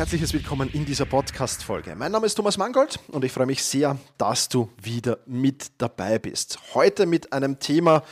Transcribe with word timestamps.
Herzliches 0.00 0.32
Willkommen 0.32 0.70
in 0.70 0.86
dieser 0.86 1.04
Podcast-Folge. 1.04 1.94
Mein 1.94 2.10
Name 2.10 2.24
ist 2.24 2.34
Thomas 2.34 2.56
Mangold 2.56 2.98
und 3.08 3.22
ich 3.22 3.32
freue 3.32 3.44
mich 3.44 3.62
sehr, 3.62 3.98
dass 4.16 4.48
du 4.48 4.70
wieder 4.80 5.18
mit 5.26 5.72
dabei 5.76 6.18
bist. 6.18 6.58
Heute 6.72 7.04
mit 7.04 7.34
einem 7.34 7.58
Thema, 7.58 8.02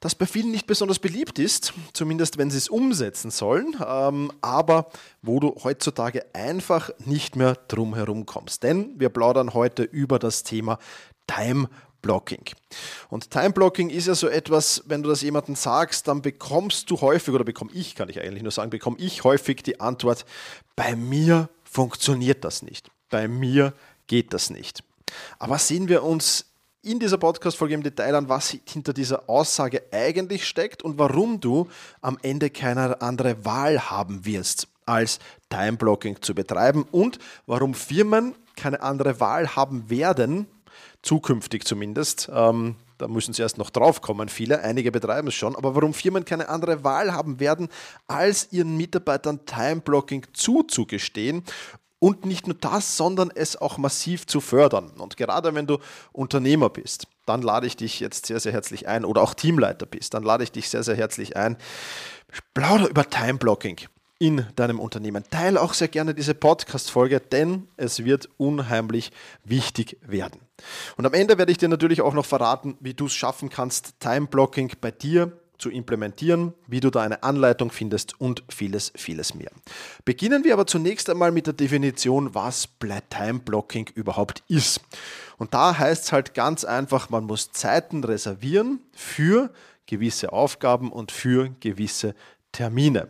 das 0.00 0.16
bei 0.16 0.26
vielen 0.26 0.50
nicht 0.50 0.66
besonders 0.66 0.98
beliebt 0.98 1.38
ist, 1.38 1.72
zumindest 1.92 2.36
wenn 2.36 2.50
sie 2.50 2.58
es 2.58 2.68
umsetzen 2.68 3.30
sollen, 3.30 3.76
ähm, 3.86 4.32
aber 4.40 4.90
wo 5.22 5.38
du 5.38 5.54
heutzutage 5.62 6.26
einfach 6.34 6.90
nicht 7.04 7.36
mehr 7.36 7.56
drum 7.68 7.94
herum 7.94 8.26
kommst. 8.26 8.64
Denn 8.64 8.98
wir 8.98 9.10
plaudern 9.10 9.54
heute 9.54 9.84
über 9.84 10.18
das 10.18 10.42
Thema 10.42 10.80
Time 11.28 11.68
Blocking. 12.02 12.44
Und 13.08 13.30
Time 13.30 13.50
Blocking 13.50 13.90
ist 13.90 14.06
ja 14.06 14.14
so 14.14 14.28
etwas, 14.28 14.82
wenn 14.86 15.02
du 15.02 15.08
das 15.08 15.22
jemandem 15.22 15.54
sagst, 15.54 16.08
dann 16.08 16.22
bekommst 16.22 16.90
du 16.90 17.00
häufig, 17.00 17.34
oder 17.34 17.44
bekomme 17.44 17.70
ich, 17.72 17.94
kann 17.94 18.08
ich 18.08 18.20
eigentlich 18.20 18.42
nur 18.42 18.52
sagen, 18.52 18.70
bekomme 18.70 18.96
ich 18.98 19.24
häufig 19.24 19.62
die 19.62 19.80
Antwort, 19.80 20.24
bei 20.76 20.96
mir 20.96 21.48
funktioniert 21.64 22.44
das 22.44 22.62
nicht. 22.62 22.90
Bei 23.10 23.28
mir 23.28 23.72
geht 24.06 24.32
das 24.32 24.50
nicht. 24.50 24.82
Aber 25.38 25.58
sehen 25.58 25.88
wir 25.88 26.02
uns 26.02 26.46
in 26.82 26.98
dieser 26.98 27.18
Podcast-Folge 27.18 27.74
im 27.74 27.82
Detail 27.82 28.14
an, 28.14 28.28
was 28.28 28.56
hinter 28.66 28.92
dieser 28.92 29.28
Aussage 29.28 29.82
eigentlich 29.92 30.46
steckt 30.46 30.82
und 30.82 30.98
warum 30.98 31.40
du 31.40 31.68
am 32.00 32.18
Ende 32.22 32.48
keine 32.48 33.02
andere 33.02 33.44
Wahl 33.44 33.90
haben 33.90 34.24
wirst, 34.24 34.66
als 34.86 35.18
Time 35.50 35.76
Blocking 35.76 36.22
zu 36.22 36.34
betreiben 36.34 36.86
und 36.90 37.18
warum 37.46 37.74
Firmen 37.74 38.34
keine 38.56 38.80
andere 38.82 39.20
Wahl 39.20 39.56
haben 39.56 39.90
werden, 39.90 40.46
zukünftig 41.02 41.64
zumindest. 41.64 42.30
Ähm, 42.32 42.76
da 42.98 43.08
müssen 43.08 43.32
sie 43.32 43.42
erst 43.42 43.58
noch 43.58 43.70
draufkommen, 43.70 44.28
viele. 44.28 44.62
Einige 44.62 44.92
betreiben 44.92 45.28
es 45.28 45.34
schon. 45.34 45.56
Aber 45.56 45.74
warum 45.74 45.94
Firmen 45.94 46.24
keine 46.24 46.48
andere 46.48 46.84
Wahl 46.84 47.12
haben 47.12 47.40
werden, 47.40 47.68
als 48.06 48.52
ihren 48.52 48.76
Mitarbeitern 48.76 49.46
Time-Blocking 49.46 50.26
zuzugestehen 50.34 51.42
und 51.98 52.24
nicht 52.26 52.46
nur 52.46 52.56
das, 52.56 52.96
sondern 52.96 53.30
es 53.34 53.56
auch 53.56 53.78
massiv 53.78 54.26
zu 54.26 54.40
fördern. 54.40 54.90
Und 54.98 55.16
gerade 55.16 55.54
wenn 55.54 55.66
du 55.66 55.78
Unternehmer 56.12 56.68
bist, 56.68 57.06
dann 57.26 57.42
lade 57.42 57.66
ich 57.66 57.76
dich 57.76 58.00
jetzt 58.00 58.26
sehr, 58.26 58.40
sehr 58.40 58.52
herzlich 58.52 58.88
ein 58.88 59.04
oder 59.04 59.22
auch 59.22 59.34
Teamleiter 59.34 59.86
bist, 59.86 60.14
dann 60.14 60.22
lade 60.22 60.44
ich 60.44 60.52
dich 60.52 60.68
sehr, 60.68 60.82
sehr 60.82 60.96
herzlich 60.96 61.36
ein. 61.36 61.56
Plauder 62.54 62.88
über 62.88 63.08
Time-Blocking 63.08 63.78
in 64.20 64.46
deinem 64.54 64.78
Unternehmen. 64.78 65.24
Teile 65.30 65.60
auch 65.60 65.72
sehr 65.72 65.88
gerne 65.88 66.14
diese 66.14 66.34
Podcast-Folge, 66.34 67.20
denn 67.20 67.66
es 67.78 68.04
wird 68.04 68.28
unheimlich 68.36 69.12
wichtig 69.44 69.96
werden. 70.06 70.40
Und 70.98 71.06
am 71.06 71.14
Ende 71.14 71.38
werde 71.38 71.50
ich 71.50 71.58
dir 71.58 71.70
natürlich 71.70 72.02
auch 72.02 72.12
noch 72.12 72.26
verraten, 72.26 72.76
wie 72.80 72.92
du 72.92 73.06
es 73.06 73.14
schaffen 73.14 73.48
kannst, 73.48 73.98
Time-Blocking 73.98 74.72
bei 74.78 74.90
dir 74.90 75.32
zu 75.56 75.70
implementieren, 75.70 76.52
wie 76.66 76.80
du 76.80 76.90
da 76.90 77.00
eine 77.00 77.22
Anleitung 77.22 77.70
findest 77.70 78.20
und 78.20 78.44
vieles, 78.50 78.92
vieles 78.94 79.34
mehr. 79.34 79.50
Beginnen 80.04 80.44
wir 80.44 80.52
aber 80.52 80.66
zunächst 80.66 81.08
einmal 81.08 81.32
mit 81.32 81.46
der 81.46 81.54
Definition, 81.54 82.34
was 82.34 82.68
Time 83.08 83.40
Blocking 83.40 83.88
überhaupt 83.94 84.42
ist. 84.48 84.80
Und 85.38 85.54
da 85.54 85.78
heißt 85.78 86.04
es 86.04 86.12
halt 86.12 86.34
ganz 86.34 86.64
einfach, 86.64 87.08
man 87.08 87.24
muss 87.24 87.52
Zeiten 87.52 88.04
reservieren 88.04 88.80
für 88.92 89.50
gewisse 89.86 90.32
Aufgaben 90.32 90.92
und 90.92 91.10
für 91.10 91.50
gewisse 91.60 92.14
Termine. 92.52 93.08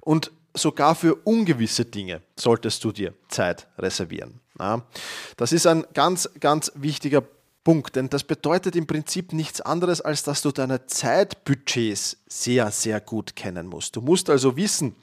Und 0.00 0.32
sogar 0.58 0.94
für 0.94 1.14
ungewisse 1.14 1.84
Dinge 1.84 2.22
solltest 2.36 2.84
du 2.84 2.92
dir 2.92 3.14
Zeit 3.28 3.66
reservieren. 3.78 4.40
Das 5.36 5.52
ist 5.52 5.66
ein 5.66 5.86
ganz, 5.94 6.28
ganz 6.40 6.72
wichtiger 6.74 7.22
Punkt, 7.64 7.96
denn 7.96 8.08
das 8.08 8.24
bedeutet 8.24 8.76
im 8.76 8.86
Prinzip 8.86 9.32
nichts 9.32 9.60
anderes, 9.60 10.00
als 10.00 10.22
dass 10.22 10.42
du 10.42 10.52
deine 10.52 10.86
Zeitbudgets 10.86 12.16
sehr, 12.26 12.70
sehr 12.70 13.00
gut 13.00 13.36
kennen 13.36 13.66
musst. 13.66 13.94
Du 13.94 14.00
musst 14.00 14.30
also 14.30 14.56
wissen, 14.56 14.96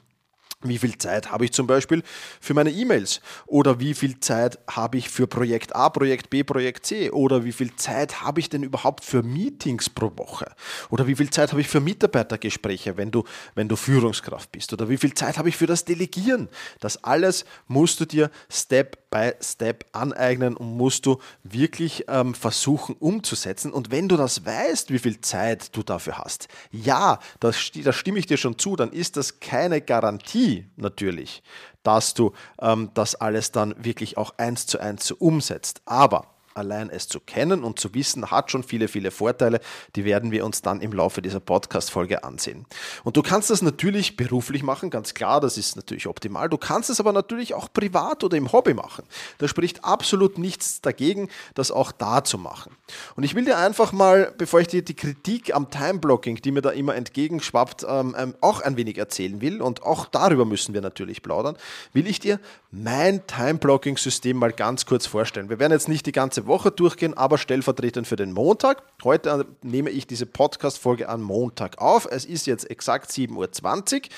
wie 0.68 0.78
viel 0.78 0.98
Zeit 0.98 1.30
habe 1.30 1.44
ich 1.44 1.52
zum 1.52 1.66
Beispiel 1.66 2.02
für 2.40 2.54
meine 2.54 2.70
E-Mails? 2.70 3.20
Oder 3.46 3.80
wie 3.80 3.94
viel 3.94 4.20
Zeit 4.20 4.58
habe 4.68 4.98
ich 4.98 5.08
für 5.08 5.26
Projekt 5.26 5.74
A, 5.74 5.88
Projekt 5.88 6.30
B, 6.30 6.44
Projekt 6.44 6.86
C? 6.86 7.10
Oder 7.10 7.44
wie 7.44 7.52
viel 7.52 7.74
Zeit 7.76 8.22
habe 8.22 8.40
ich 8.40 8.48
denn 8.48 8.62
überhaupt 8.62 9.04
für 9.04 9.22
Meetings 9.22 9.90
pro 9.90 10.12
Woche? 10.16 10.52
Oder 10.90 11.06
wie 11.06 11.16
viel 11.16 11.30
Zeit 11.30 11.52
habe 11.52 11.60
ich 11.60 11.68
für 11.68 11.80
Mitarbeitergespräche, 11.80 12.96
wenn 12.96 13.10
du, 13.10 13.24
wenn 13.54 13.68
du 13.68 13.76
Führungskraft 13.76 14.52
bist? 14.52 14.72
Oder 14.72 14.88
wie 14.88 14.96
viel 14.96 15.14
Zeit 15.14 15.38
habe 15.38 15.48
ich 15.48 15.56
für 15.56 15.66
das 15.66 15.84
Delegieren? 15.84 16.48
Das 16.80 17.02
alles 17.04 17.44
musst 17.66 18.00
du 18.00 18.04
dir 18.04 18.30
Step 18.50 19.05
by 19.10 19.32
Step 19.40 19.84
aneignen 19.92 20.56
und 20.56 20.76
musst 20.76 21.06
du 21.06 21.18
wirklich 21.42 22.04
ähm, 22.08 22.34
versuchen 22.34 22.96
umzusetzen. 22.98 23.72
Und 23.72 23.90
wenn 23.90 24.08
du 24.08 24.16
das 24.16 24.44
weißt, 24.44 24.90
wie 24.90 24.98
viel 24.98 25.20
Zeit 25.20 25.74
du 25.76 25.82
dafür 25.82 26.18
hast, 26.18 26.48
ja, 26.70 27.18
da 27.40 27.52
stimme 27.52 28.18
ich 28.18 28.26
dir 28.26 28.36
schon 28.36 28.58
zu, 28.58 28.76
dann 28.76 28.92
ist 28.92 29.16
das 29.16 29.40
keine 29.40 29.80
Garantie 29.80 30.66
natürlich, 30.76 31.42
dass 31.82 32.14
du 32.14 32.32
ähm, 32.60 32.90
das 32.94 33.14
alles 33.14 33.52
dann 33.52 33.74
wirklich 33.78 34.16
auch 34.16 34.34
eins 34.38 34.66
zu 34.66 34.78
eins 34.78 35.06
so 35.06 35.16
umsetzt. 35.16 35.82
Aber 35.84 36.35
allein 36.56 36.90
es 36.90 37.08
zu 37.08 37.20
kennen 37.20 37.64
und 37.64 37.78
zu 37.78 37.94
wissen, 37.94 38.30
hat 38.30 38.50
schon 38.50 38.62
viele, 38.62 38.88
viele 38.88 39.10
Vorteile. 39.10 39.60
Die 39.94 40.04
werden 40.04 40.30
wir 40.30 40.44
uns 40.44 40.62
dann 40.62 40.80
im 40.80 40.92
Laufe 40.92 41.22
dieser 41.22 41.40
Podcast-Folge 41.40 42.24
ansehen. 42.24 42.66
Und 43.04 43.16
du 43.16 43.22
kannst 43.22 43.50
das 43.50 43.62
natürlich 43.62 44.16
beruflich 44.16 44.62
machen, 44.62 44.90
ganz 44.90 45.14
klar, 45.14 45.40
das 45.40 45.58
ist 45.58 45.76
natürlich 45.76 46.06
optimal. 46.06 46.48
Du 46.48 46.58
kannst 46.58 46.90
es 46.90 47.00
aber 47.00 47.12
natürlich 47.12 47.54
auch 47.54 47.72
privat 47.72 48.24
oder 48.24 48.36
im 48.36 48.52
Hobby 48.52 48.74
machen. 48.74 49.04
Da 49.38 49.48
spricht 49.48 49.84
absolut 49.84 50.38
nichts 50.38 50.80
dagegen, 50.80 51.28
das 51.54 51.70
auch 51.70 51.92
da 51.92 52.24
zu 52.24 52.38
machen. 52.38 52.74
Und 53.16 53.24
ich 53.24 53.34
will 53.34 53.44
dir 53.44 53.58
einfach 53.58 53.92
mal, 53.92 54.32
bevor 54.38 54.60
ich 54.60 54.68
dir 54.68 54.82
die 54.82 54.94
Kritik 54.94 55.54
am 55.54 55.70
Time-Blocking, 55.70 56.36
die 56.36 56.52
mir 56.52 56.62
da 56.62 56.70
immer 56.70 56.94
entgegenschwappt, 56.94 57.84
ähm, 57.88 58.14
ähm, 58.18 58.34
auch 58.40 58.60
ein 58.60 58.76
wenig 58.76 58.98
erzählen 58.98 59.40
will, 59.40 59.60
und 59.60 59.82
auch 59.82 60.06
darüber 60.06 60.44
müssen 60.44 60.74
wir 60.74 60.80
natürlich 60.80 61.22
plaudern, 61.22 61.56
will 61.92 62.06
ich 62.06 62.20
dir 62.20 62.40
mein 62.70 63.26
Time-Blocking-System 63.26 64.36
mal 64.36 64.52
ganz 64.52 64.86
kurz 64.86 65.06
vorstellen. 65.06 65.48
Wir 65.48 65.58
werden 65.58 65.72
jetzt 65.72 65.88
nicht 65.88 66.06
die 66.06 66.12
ganze 66.12 66.45
Woche 66.46 66.70
durchgehen, 66.70 67.14
aber 67.14 67.38
stellvertretend 67.38 68.06
für 68.06 68.16
den 68.16 68.32
Montag. 68.32 68.82
Heute 69.04 69.46
nehme 69.62 69.90
ich 69.90 70.06
diese 70.06 70.26
Podcast-Folge 70.26 71.08
an 71.08 71.22
Montag 71.22 71.78
auf. 71.78 72.08
Es 72.10 72.24
ist 72.24 72.46
jetzt 72.46 72.70
exakt 72.70 73.10
7.20 73.10 73.94
Uhr 73.94 74.08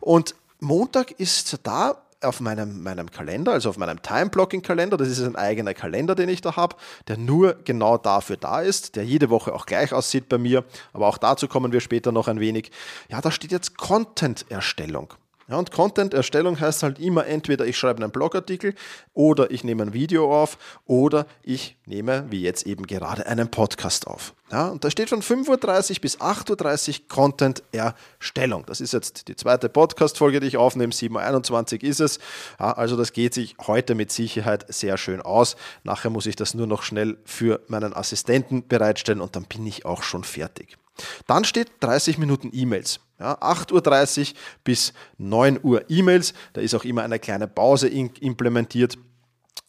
und 0.00 0.34
Montag 0.60 1.12
ist 1.12 1.58
da 1.64 2.02
auf 2.24 2.40
meinem, 2.40 2.82
meinem 2.82 3.10
Kalender, 3.10 3.52
also 3.52 3.68
auf 3.68 3.78
meinem 3.78 4.00
Time-Blocking-Kalender, 4.02 4.96
das 4.96 5.08
ist 5.08 5.22
ein 5.22 5.36
eigener 5.36 5.74
Kalender, 5.74 6.14
den 6.14 6.28
ich 6.28 6.40
da 6.40 6.56
habe, 6.56 6.76
der 7.08 7.16
nur 7.16 7.54
genau 7.64 7.98
dafür 7.98 8.36
da 8.36 8.60
ist, 8.60 8.96
der 8.96 9.04
jede 9.04 9.30
Woche 9.30 9.52
auch 9.52 9.66
gleich 9.66 9.92
aussieht 9.92 10.28
bei 10.28 10.38
mir, 10.38 10.64
aber 10.92 11.08
auch 11.08 11.18
dazu 11.18 11.48
kommen 11.48 11.72
wir 11.72 11.80
später 11.80 12.12
noch 12.12 12.28
ein 12.28 12.40
wenig. 12.40 12.70
Ja, 13.08 13.20
da 13.20 13.30
steht 13.30 13.52
jetzt 13.52 13.76
Content-Erstellung. 13.76 15.14
Ja, 15.52 15.58
und 15.58 15.70
Content-Erstellung 15.70 16.58
heißt 16.58 16.82
halt 16.82 16.98
immer 16.98 17.26
entweder 17.26 17.66
ich 17.66 17.76
schreibe 17.76 18.02
einen 18.02 18.10
Blogartikel 18.10 18.74
oder 19.12 19.50
ich 19.50 19.64
nehme 19.64 19.82
ein 19.82 19.92
Video 19.92 20.34
auf 20.34 20.56
oder 20.86 21.26
ich 21.42 21.76
nehme, 21.84 22.24
wie 22.30 22.40
jetzt 22.40 22.66
eben 22.66 22.86
gerade, 22.86 23.26
einen 23.26 23.50
Podcast 23.50 24.06
auf. 24.06 24.32
Ja, 24.50 24.68
und 24.68 24.82
da 24.82 24.90
steht 24.90 25.10
von 25.10 25.20
5.30 25.20 25.90
Uhr 25.96 26.00
bis 26.00 26.18
8.30 26.18 26.88
Uhr 26.88 27.08
Content-Erstellung. 27.08 28.64
Das 28.64 28.80
ist 28.80 28.94
jetzt 28.94 29.28
die 29.28 29.36
zweite 29.36 29.68
Podcast-Folge, 29.68 30.40
die 30.40 30.46
ich 30.46 30.56
aufnehme. 30.56 30.94
7.21 30.94 31.82
Uhr 31.82 31.84
ist 31.84 32.00
es. 32.00 32.18
Ja, 32.58 32.72
also 32.72 32.96
das 32.96 33.12
geht 33.12 33.34
sich 33.34 33.54
heute 33.66 33.94
mit 33.94 34.10
Sicherheit 34.10 34.64
sehr 34.72 34.96
schön 34.96 35.20
aus. 35.20 35.56
Nachher 35.84 36.08
muss 36.08 36.24
ich 36.24 36.36
das 36.36 36.54
nur 36.54 36.66
noch 36.66 36.82
schnell 36.82 37.18
für 37.26 37.60
meinen 37.68 37.92
Assistenten 37.92 38.66
bereitstellen 38.68 39.20
und 39.20 39.36
dann 39.36 39.44
bin 39.44 39.66
ich 39.66 39.84
auch 39.84 40.02
schon 40.02 40.24
fertig. 40.24 40.78
Dann 41.26 41.44
steht 41.44 41.72
30 41.80 42.16
Minuten 42.16 42.50
E-Mails. 42.54 43.00
Ja, 43.22 43.34
8.30 43.34 44.20
Uhr 44.20 44.36
bis 44.64 44.92
9 45.18 45.60
Uhr 45.62 45.84
E-Mails. 45.88 46.34
Da 46.54 46.60
ist 46.60 46.74
auch 46.74 46.82
immer 46.82 47.04
eine 47.04 47.20
kleine 47.20 47.46
Pause 47.46 47.86
implementiert 47.86 48.98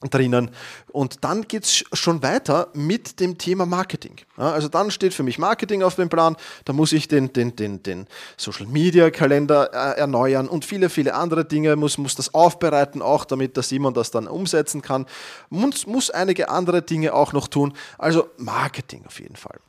drinnen. 0.10 0.50
Und 0.92 1.24
dann 1.24 1.44
geht 1.44 1.66
es 1.66 1.84
schon 1.94 2.24
weiter 2.24 2.70
mit 2.74 3.20
dem 3.20 3.38
Thema 3.38 3.68
Marketing. 3.68 4.16
Ja, 4.38 4.52
also 4.52 4.70
dann 4.70 4.90
steht 4.90 5.14
für 5.14 5.22
mich 5.22 5.38
Marketing 5.38 5.84
auf 5.84 5.96
dem 5.96 6.10
Plan, 6.10 6.36
da 6.66 6.74
muss 6.74 6.94
ich 6.94 7.08
den, 7.08 7.32
den, 7.32 7.56
den, 7.56 7.84
den 7.84 8.08
Social 8.38 8.66
Media 8.66 9.12
Kalender 9.12 9.70
äh, 9.72 10.00
erneuern 10.00 10.48
und 10.48 10.66
viele, 10.66 10.90
viele 10.90 11.14
andere 11.14 11.46
Dinge, 11.46 11.76
muss, 11.76 12.00
muss 12.00 12.16
das 12.16 12.34
aufbereiten, 12.34 13.04
auch 13.04 13.24
damit 13.24 13.56
der 13.56 13.64
Simon 13.64 13.94
das 13.94 14.10
dann 14.10 14.28
umsetzen 14.28 14.82
kann, 14.82 15.06
muss, 15.50 15.86
muss 15.86 16.10
einige 16.10 16.50
andere 16.50 16.82
Dinge 16.82 17.14
auch 17.14 17.34
noch 17.34 17.48
tun. 17.48 17.74
Also 18.00 18.30
Marketing 18.38 19.06
auf 19.06 19.20
jeden 19.20 19.36
Fall. 19.36 19.60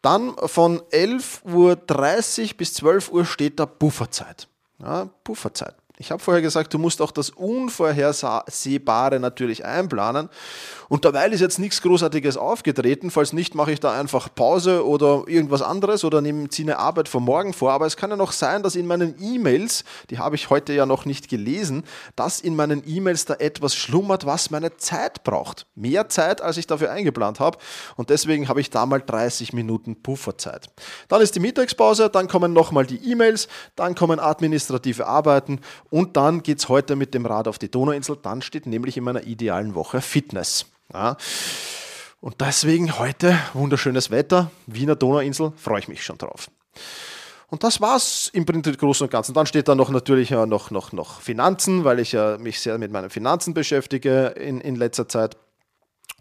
Dann 0.00 0.34
von 0.46 0.80
11.30 0.80 2.42
Uhr 2.42 2.56
bis 2.56 2.74
12 2.74 3.10
Uhr 3.10 3.24
steht 3.24 3.60
da 3.60 3.66
Pufferzeit. 3.66 4.48
Ja, 4.80 5.08
Pufferzeit. 5.24 5.74
Ich 5.98 6.10
habe 6.10 6.22
vorher 6.22 6.42
gesagt, 6.42 6.74
du 6.74 6.78
musst 6.78 7.00
auch 7.00 7.12
das 7.12 7.30
Unvorhersehbare 7.30 9.20
natürlich 9.20 9.64
einplanen. 9.64 10.30
Und 10.92 11.06
dabei 11.06 11.26
ist 11.28 11.40
jetzt 11.40 11.58
nichts 11.58 11.80
Großartiges 11.80 12.36
aufgetreten. 12.36 13.10
Falls 13.10 13.32
nicht, 13.32 13.54
mache 13.54 13.72
ich 13.72 13.80
da 13.80 13.98
einfach 13.98 14.28
Pause 14.34 14.86
oder 14.86 15.24
irgendwas 15.26 15.62
anderes 15.62 16.04
oder 16.04 16.20
nehme, 16.20 16.50
ziehe 16.50 16.68
eine 16.68 16.78
Arbeit 16.78 17.08
von 17.08 17.22
morgen 17.22 17.54
vor. 17.54 17.72
Aber 17.72 17.86
es 17.86 17.96
kann 17.96 18.10
ja 18.10 18.16
noch 18.16 18.32
sein, 18.32 18.62
dass 18.62 18.76
in 18.76 18.86
meinen 18.86 19.14
E-Mails, 19.18 19.84
die 20.10 20.18
habe 20.18 20.36
ich 20.36 20.50
heute 20.50 20.74
ja 20.74 20.84
noch 20.84 21.06
nicht 21.06 21.30
gelesen, 21.30 21.84
dass 22.14 22.40
in 22.40 22.54
meinen 22.56 22.82
E-Mails 22.86 23.24
da 23.24 23.32
etwas 23.32 23.74
schlummert, 23.74 24.26
was 24.26 24.50
meine 24.50 24.76
Zeit 24.76 25.24
braucht. 25.24 25.66
Mehr 25.74 26.10
Zeit, 26.10 26.42
als 26.42 26.58
ich 26.58 26.66
dafür 26.66 26.92
eingeplant 26.92 27.40
habe. 27.40 27.56
Und 27.96 28.10
deswegen 28.10 28.50
habe 28.50 28.60
ich 28.60 28.68
da 28.68 28.84
mal 28.84 29.00
30 29.00 29.54
Minuten 29.54 30.02
Pufferzeit. 30.02 30.68
Dann 31.08 31.22
ist 31.22 31.34
die 31.34 31.40
Mittagspause, 31.40 32.10
dann 32.10 32.28
kommen 32.28 32.52
nochmal 32.52 32.84
die 32.84 33.10
E-Mails, 33.10 33.48
dann 33.76 33.94
kommen 33.94 34.20
administrative 34.20 35.06
Arbeiten 35.06 35.60
und 35.88 36.18
dann 36.18 36.42
geht 36.42 36.58
es 36.58 36.68
heute 36.68 36.96
mit 36.96 37.14
dem 37.14 37.24
Rad 37.24 37.48
auf 37.48 37.58
die 37.58 37.70
Donauinsel. 37.70 38.18
Dann 38.20 38.42
steht 38.42 38.66
nämlich 38.66 38.98
in 38.98 39.04
meiner 39.04 39.22
idealen 39.22 39.74
Woche 39.74 40.02
Fitness. 40.02 40.66
Ja. 40.92 41.16
Und 42.20 42.40
deswegen 42.40 42.98
heute 42.98 43.36
wunderschönes 43.52 44.10
Wetter, 44.10 44.50
Wiener 44.66 44.94
Donauinsel, 44.94 45.52
freue 45.56 45.80
ich 45.80 45.88
mich 45.88 46.04
schon 46.04 46.18
drauf. 46.18 46.50
Und 47.48 47.64
das 47.64 47.80
war's 47.80 48.30
im 48.32 48.46
Prinzip 48.46 48.78
Großen 48.78 49.04
und 49.04 49.10
Ganzen. 49.10 49.34
Dann 49.34 49.46
steht 49.46 49.68
da 49.68 49.74
noch 49.74 49.90
natürlich 49.90 50.30
noch, 50.30 50.70
noch, 50.70 50.92
noch 50.92 51.20
Finanzen, 51.20 51.84
weil 51.84 51.98
ich 51.98 52.12
ja 52.12 52.38
mich 52.38 52.60
sehr 52.60 52.78
mit 52.78 52.92
meinen 52.92 53.10
Finanzen 53.10 53.52
beschäftige 53.52 54.28
in, 54.28 54.60
in 54.60 54.76
letzter 54.76 55.06
Zeit. 55.06 55.36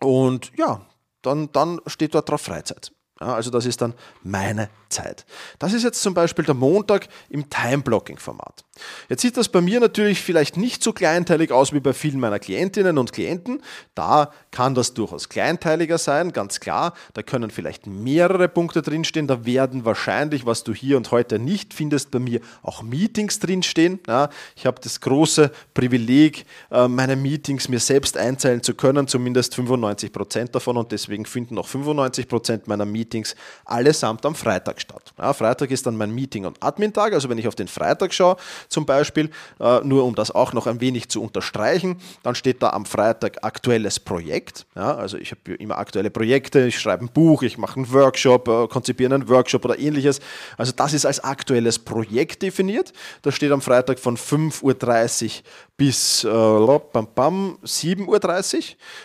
Und 0.02 0.52
ja, 0.58 0.82
dann, 1.22 1.52
dann 1.52 1.80
steht 1.86 2.16
dort 2.16 2.30
drauf 2.30 2.42
Freizeit. 2.42 2.92
Ja, 3.22 3.36
also 3.36 3.52
das 3.52 3.66
ist 3.66 3.82
dann 3.82 3.94
meine 4.24 4.70
Zeit. 4.90 5.26
Das 5.60 5.74
ist 5.74 5.84
jetzt 5.84 6.02
zum 6.02 6.16
Beispiel 6.16 6.44
der 6.44 6.56
Montag 6.56 7.08
im 7.30 7.50
Time-Blocking-Format. 7.50 8.66
Jetzt 9.10 9.22
sieht 9.22 9.38
das 9.38 9.50
bei 9.50 9.62
mir 9.62 9.80
natürlich 9.80 10.22
vielleicht 10.22 10.58
nicht 10.58 10.84
so 10.84 10.94
kleinteilig 10.94 11.52
aus 11.52 11.74
wie 11.74 11.80
bei 11.80 11.94
vielen 11.94 12.20
meiner 12.20 12.40
Klientinnen 12.40 12.98
und 12.98 13.14
Klienten. 13.14 13.62
Da 13.96 14.32
kann 14.52 14.76
das 14.76 14.94
durchaus 14.94 15.30
kleinteiliger 15.30 15.98
sein, 15.98 16.32
ganz 16.32 16.60
klar. 16.60 16.94
Da 17.14 17.24
können 17.24 17.52
vielleicht 17.52 17.88
mehrere 17.88 18.48
Punkte 18.48 18.82
drinstehen. 18.82 19.28
Da 19.28 19.46
werden 19.46 19.86
wahrscheinlich, 19.86 20.46
was 20.46 20.64
du 20.64 20.74
hier 20.74 20.98
und 20.98 21.12
heute 21.12 21.40
nicht 21.40 21.74
findest, 21.74 22.12
bei 22.12 22.20
mir 22.20 22.42
auch 22.62 22.84
Meetings 22.84 23.40
drinstehen. 23.40 24.00
Ja, 24.08 24.30
ich 24.56 24.66
habe 24.66 24.80
das 24.82 25.02
große 25.02 25.52
Privileg, 25.74 26.46
äh, 26.72 26.88
meine 26.88 27.16
Meetings 27.16 27.70
mir 27.70 27.80
selbst 27.80 28.18
einzahlen 28.18 28.64
zu 28.64 28.74
können, 28.74 29.08
zumindest 29.08 29.56
95 29.56 30.12
Prozent 30.12 30.56
davon. 30.56 30.78
Und 30.78 30.92
deswegen 30.92 31.26
finden 31.26 31.58
auch 31.58 31.68
95 31.68 32.28
Prozent 32.28 32.68
meiner 32.68 32.86
Meetings 32.86 33.36
allesamt 33.66 34.26
am 34.26 34.36
Freitag 34.36 34.82
statt. 34.82 35.14
Ja, 35.18 35.34
Freitag 35.34 35.72
ist 35.72 35.86
dann 35.86 35.96
mein 35.96 36.12
Meeting- 36.12 36.46
und 36.46 36.62
Admin-Tag. 36.62 37.14
Also 37.14 37.30
wenn 37.30 37.38
ich 37.38 37.48
auf 37.48 37.56
den 37.56 37.68
Freitag 37.68 38.14
schaue, 38.14 38.38
zum 38.72 38.86
Beispiel, 38.86 39.30
äh, 39.60 39.82
nur 39.84 40.06
um 40.06 40.16
das 40.16 40.32
auch 40.32 40.54
noch 40.54 40.66
ein 40.66 40.82
wenig 40.82 41.10
zu 41.10 41.22
unterstreichen, 41.22 42.02
dann 42.24 42.36
steht 42.36 42.64
da 42.64 42.72
am 42.72 42.86
Freitag 42.86 43.44
aktuelles 43.44 44.00
Projekt. 44.00 44.66
Ja, 44.76 44.96
also 44.96 45.18
ich 45.18 45.32
habe 45.32 45.54
immer 45.56 45.78
aktuelle 45.78 46.10
Projekte, 46.10 46.68
ich 46.68 46.80
schreibe 46.80 47.06
ein 47.06 47.10
Buch, 47.10 47.44
ich 47.44 47.58
mache 47.58 47.78
einen 47.78 47.92
Workshop, 47.92 48.48
äh, 48.48 48.68
konzipiere 48.68 49.14
einen 49.14 49.30
Workshop 49.30 49.66
oder 49.66 49.78
ähnliches. 49.78 50.20
Also 50.58 50.72
das 50.76 50.94
ist 50.94 51.06
als 51.06 51.24
aktuelles 51.24 51.80
Projekt 51.80 52.42
definiert. 52.42 52.94
Das 53.22 53.36
steht 53.36 53.52
am 53.52 53.62
Freitag 53.62 54.00
von 54.00 54.18
5.30 54.18 54.62
Uhr 54.64 55.44
bis 55.78 56.24
äh, 56.24 56.28
bam, 56.30 57.08
bam, 57.14 57.58
7.30 57.64 58.56
Uhr 58.56 58.64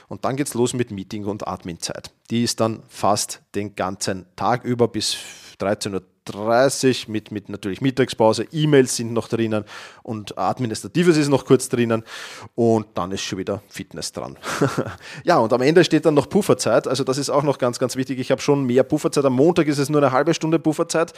und 0.08 0.24
dann 0.24 0.36
geht 0.36 0.46
es 0.46 0.54
los 0.54 0.74
mit 0.74 0.90
Meeting- 0.90 1.24
und 1.24 1.46
Admin-Zeit. 1.48 2.10
Die 2.30 2.42
ist 2.42 2.60
dann 2.60 2.82
fast 2.88 3.42
den 3.54 3.74
ganzen 3.74 4.26
Tag 4.36 4.64
über 4.64 4.88
bis 4.88 5.16
13.30 5.58 5.92
Uhr 5.92 6.02
mit, 7.08 7.30
mit 7.30 7.48
natürlich 7.48 7.80
Mittagspause, 7.80 8.46
E-Mails 8.52 8.96
sind 8.96 9.12
noch 9.12 9.28
drinnen 9.28 9.64
und 10.02 10.38
Administratives 10.38 11.16
ist 11.16 11.28
noch 11.28 11.44
kurz 11.44 11.68
drinnen 11.68 12.04
und 12.54 12.86
dann 12.94 13.12
ist 13.12 13.22
schon 13.22 13.38
wieder 13.38 13.62
Fitness 13.68 14.12
dran. 14.12 14.36
ja, 15.24 15.38
und 15.38 15.52
am 15.52 15.62
Ende 15.62 15.84
steht 15.84 16.06
dann 16.06 16.14
noch 16.14 16.28
Pufferzeit, 16.28 16.88
also 16.88 17.04
das 17.04 17.18
ist 17.18 17.30
auch 17.30 17.42
noch 17.42 17.58
ganz, 17.58 17.78
ganz 17.78 17.96
wichtig. 17.96 18.18
Ich 18.18 18.30
habe 18.30 18.40
schon 18.40 18.64
mehr 18.64 18.82
Pufferzeit. 18.82 19.24
Am 19.24 19.34
Montag 19.34 19.66
ist 19.66 19.78
es 19.78 19.88
nur 19.88 20.02
eine 20.02 20.12
halbe 20.12 20.34
Stunde 20.34 20.58
Pufferzeit, 20.58 21.12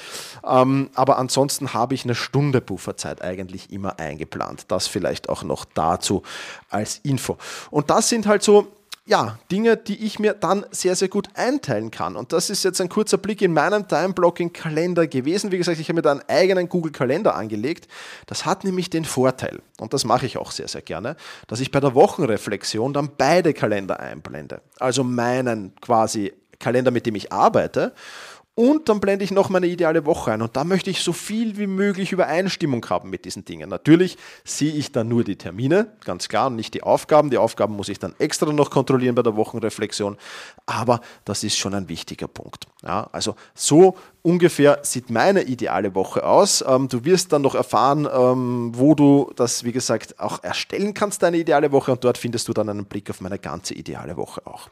ähm, 0.47 0.91
aber 0.95 1.19
ansonsten 1.19 1.73
habe 1.73 1.95
ich 1.95 2.05
eine 2.05 2.15
Stunde 2.15 2.61
Pufferzeit 2.61 3.23
eigentlich 3.23 3.73
immer 3.73 3.99
eingeplant. 3.99 4.67
Das 4.69 4.87
vielleicht 4.87 5.29
auch 5.29 5.43
noch 5.43 5.65
dazu 5.65 6.23
als 6.69 7.00
Info. 7.03 7.37
Und 7.71 7.91
das 7.91 8.09
sind 8.09 8.27
halt 8.27 8.43
so 8.43 8.69
ja, 9.09 9.38
Dinge, 9.50 9.79
die 9.79 10.05
ich 10.05 10.19
mir 10.19 10.35
dann 10.35 10.67
sehr, 10.71 10.95
sehr 10.95 11.09
gut 11.09 11.29
einteilen 11.35 11.91
kann. 11.91 12.15
Und 12.15 12.35
das 12.35 12.50
ist 12.50 12.62
jetzt 12.62 12.79
ein 12.81 12.91
kurzer 12.91 13.17
Blick 13.17 13.41
in 13.41 13.55
meinen 13.55 13.88
Time-Blocking-Kalender 13.88 15.07
gewesen. 15.07 15.50
Wie 15.50 15.57
gesagt, 15.57 15.81
ich 15.81 15.88
habe 15.88 15.97
mir 15.97 16.03
da 16.03 16.11
einen 16.12 16.23
eigenen 16.29 16.69
Google-Kalender 16.69 17.35
angelegt. 17.35 17.88
Das 18.27 18.45
hat 18.45 18.65
nämlich 18.65 18.91
den 18.91 19.07
Vorteil, 19.07 19.61
und 19.81 19.95
das 19.95 20.05
mache 20.05 20.27
ich 20.27 20.37
auch 20.37 20.50
sehr, 20.50 20.69
sehr 20.69 20.83
gerne, 20.83 21.17
dass 21.47 21.61
ich 21.61 21.71
bei 21.71 21.81
der 21.81 21.95
Wochenreflexion 21.95 22.93
dann 22.93 23.11
beide 23.17 23.55
Kalender 23.55 23.99
einblende. 23.99 24.61
Also 24.79 25.05
meinen 25.05 25.75
quasi 25.81 26.35
Kalender, 26.59 26.91
mit 26.91 27.07
dem 27.07 27.15
ich 27.15 27.33
arbeite 27.33 27.95
und 28.59 28.88
dann 28.88 28.99
blende 28.99 29.25
ich 29.25 29.31
noch 29.31 29.50
meine 29.50 29.69
ideale 29.69 30.05
Woche 30.05 30.33
ein. 30.33 30.43
Und 30.43 30.57
da 30.57 30.65
möchte 30.65 30.91
ich 30.91 31.05
so 31.05 31.12
viel 31.12 31.59
wie 31.59 31.69
möglich 31.69 32.11
Übereinstimmung 32.11 32.85
haben 32.91 33.09
mit 33.09 33.25
diesen 33.25 33.45
Dingen. 33.45 33.71
Natürlich 33.71 34.19
sehe 34.43 34.73
ich 34.73 34.91
dann 34.91 35.07
nur 35.07 35.23
die 35.23 35.37
Termine, 35.37 35.93
ganz 36.05 36.29
klar, 36.29 36.49
und 36.49 36.57
nicht 36.57 36.75
die 36.75 36.83
Aufgaben. 36.83 37.31
Die 37.31 37.38
Aufgaben 37.38 37.77
muss 37.77 37.88
ich 37.88 38.00
dann 38.00 38.17
extra 38.19 38.53
noch 38.53 38.71
kontrollieren 38.71 39.15
bei 39.15 39.23
der 39.23 39.37
Wochenreflexion. 39.37 40.17
Aber 40.67 41.00
das 41.25 41.45
ist 41.45 41.57
schon 41.57 41.73
ein 41.73 41.88
wichtiger 41.88 42.27
Punkt. 42.27 42.67
Ja, 42.83 43.09
also 43.12 43.37
so 43.55 43.97
ungefähr 44.23 44.81
sieht 44.83 45.09
meine 45.09 45.43
ideale 45.43 45.95
Woche 45.95 46.27
aus. 46.27 46.65
Ähm, 46.67 46.88
du 46.88 47.05
wirst 47.05 47.33
dann 47.33 47.43
noch 47.43 47.55
erfahren, 47.55 48.09
ähm, 48.12 48.73
wo 48.75 48.97
du 48.97 49.31
das, 49.37 49.62
wie 49.62 49.73
gesagt, 49.73 50.19
auch 50.19 50.43
erstellen 50.43 50.95
kannst, 50.95 51.23
deine 51.23 51.37
ideale 51.37 51.71
Woche. 51.71 51.93
Und 51.93 52.03
dort 52.03 52.19
findest 52.19 52.49
du 52.49 52.53
dann 52.53 52.69
einen 52.69 52.87
Blick 52.87 53.09
auf 53.09 53.21
meine 53.21 53.38
ganze 53.38 53.75
ideale 53.75 54.17
Woche 54.17 54.45
auch. 54.47 54.69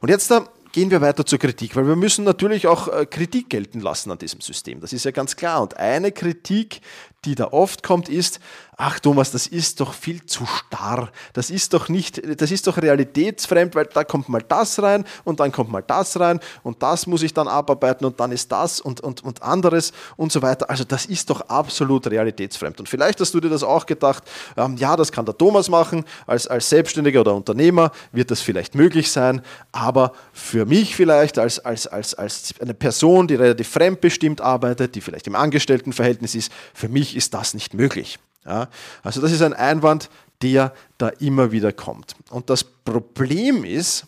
Und 0.00 0.08
jetzt 0.08 0.30
da 0.30 0.46
gehen 0.72 0.90
wir 0.90 1.00
weiter 1.00 1.24
zur 1.24 1.38
Kritik, 1.38 1.76
weil 1.76 1.86
wir 1.86 1.96
müssen 1.96 2.24
natürlich 2.24 2.66
auch 2.66 2.88
äh, 2.88 3.06
Kritik 3.06 3.50
gelten 3.50 3.80
lassen 3.80 4.10
an 4.10 4.18
diesem 4.18 4.40
System. 4.40 4.80
Das 4.80 4.92
ist 4.92 5.04
ja 5.04 5.10
ganz 5.10 5.36
klar. 5.36 5.62
Und 5.62 5.76
eine 5.76 6.12
Kritik, 6.12 6.80
die 7.24 7.34
da 7.34 7.48
oft 7.48 7.82
kommt, 7.82 8.08
ist, 8.08 8.40
ach 8.80 9.00
Thomas, 9.00 9.32
das 9.32 9.48
ist 9.48 9.80
doch 9.80 9.92
viel 9.92 10.24
zu 10.24 10.46
starr. 10.46 11.10
Das 11.32 11.50
ist 11.50 11.74
doch 11.74 11.88
nicht, 11.88 12.22
das 12.40 12.52
ist 12.52 12.68
doch 12.68 12.78
realitätsfremd, 12.78 13.74
weil 13.74 13.86
da 13.86 14.04
kommt 14.04 14.28
mal 14.28 14.40
das 14.40 14.80
rein 14.80 15.04
und 15.24 15.40
dann 15.40 15.50
kommt 15.50 15.70
mal 15.70 15.82
das 15.82 16.18
rein 16.18 16.38
und 16.62 16.80
das 16.80 17.08
muss 17.08 17.24
ich 17.24 17.34
dann 17.34 17.48
abarbeiten 17.48 18.06
und 18.06 18.20
dann 18.20 18.30
ist 18.30 18.52
das 18.52 18.80
und, 18.80 19.00
und, 19.00 19.24
und 19.24 19.42
anderes 19.42 19.92
und 20.16 20.30
so 20.30 20.42
weiter. 20.42 20.70
Also 20.70 20.84
das 20.84 21.06
ist 21.06 21.28
doch 21.28 21.40
absolut 21.42 22.06
realitätsfremd. 22.06 22.78
Und 22.78 22.88
vielleicht 22.88 23.20
hast 23.20 23.34
du 23.34 23.40
dir 23.40 23.50
das 23.50 23.64
auch 23.64 23.84
gedacht, 23.84 24.22
ähm, 24.56 24.76
ja, 24.76 24.94
das 24.94 25.10
kann 25.10 25.26
der 25.26 25.36
Thomas 25.36 25.68
machen, 25.68 26.04
als, 26.28 26.46
als 26.46 26.70
Selbstständiger 26.70 27.22
oder 27.22 27.34
Unternehmer 27.34 27.90
wird 28.12 28.30
das 28.30 28.40
vielleicht 28.40 28.76
möglich 28.76 29.10
sein, 29.10 29.42
aber 29.72 30.12
für 30.32 30.66
mich 30.66 30.94
vielleicht 30.94 31.40
als, 31.40 31.58
als, 31.58 31.88
als, 31.88 32.14
als 32.14 32.54
eine 32.60 32.74
Person, 32.74 33.26
die 33.26 33.34
relativ 33.34 33.68
fremdbestimmt 33.70 34.40
arbeitet, 34.40 34.94
die 34.94 35.00
vielleicht 35.00 35.26
im 35.26 35.34
Angestelltenverhältnis 35.34 36.36
ist, 36.36 36.52
für 36.74 36.88
mich 36.88 37.16
ist 37.16 37.34
das 37.34 37.54
nicht 37.54 37.74
möglich. 37.74 38.20
Ja, 38.48 38.68
also 39.02 39.20
das 39.20 39.30
ist 39.30 39.42
ein 39.42 39.52
Einwand, 39.52 40.08
der 40.40 40.72
da 40.96 41.08
immer 41.08 41.52
wieder 41.52 41.70
kommt. 41.72 42.16
Und 42.30 42.48
das 42.48 42.64
Problem 42.64 43.62
ist, 43.62 44.06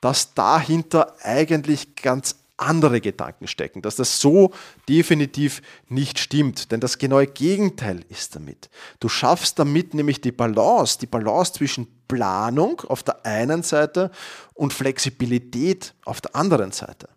dass 0.00 0.32
dahinter 0.32 1.14
eigentlich 1.22 1.94
ganz 1.94 2.36
andere 2.56 3.00
Gedanken 3.00 3.46
stecken, 3.46 3.82
dass 3.82 3.96
das 3.96 4.20
so 4.20 4.52
definitiv 4.88 5.60
nicht 5.88 6.18
stimmt. 6.18 6.70
Denn 6.72 6.80
das 6.80 6.98
genaue 6.98 7.26
Gegenteil 7.26 8.04
ist 8.08 8.36
damit. 8.36 8.70
Du 9.00 9.08
schaffst 9.08 9.58
damit 9.58 9.92
nämlich 9.92 10.20
die 10.20 10.32
Balance, 10.32 10.98
die 10.98 11.06
Balance 11.06 11.52
zwischen 11.54 11.86
Planung 12.08 12.80
auf 12.82 13.02
der 13.02 13.26
einen 13.26 13.62
Seite 13.62 14.10
und 14.54 14.72
Flexibilität 14.72 15.94
auf 16.04 16.20
der 16.20 16.34
anderen 16.36 16.72
Seite. 16.72 17.08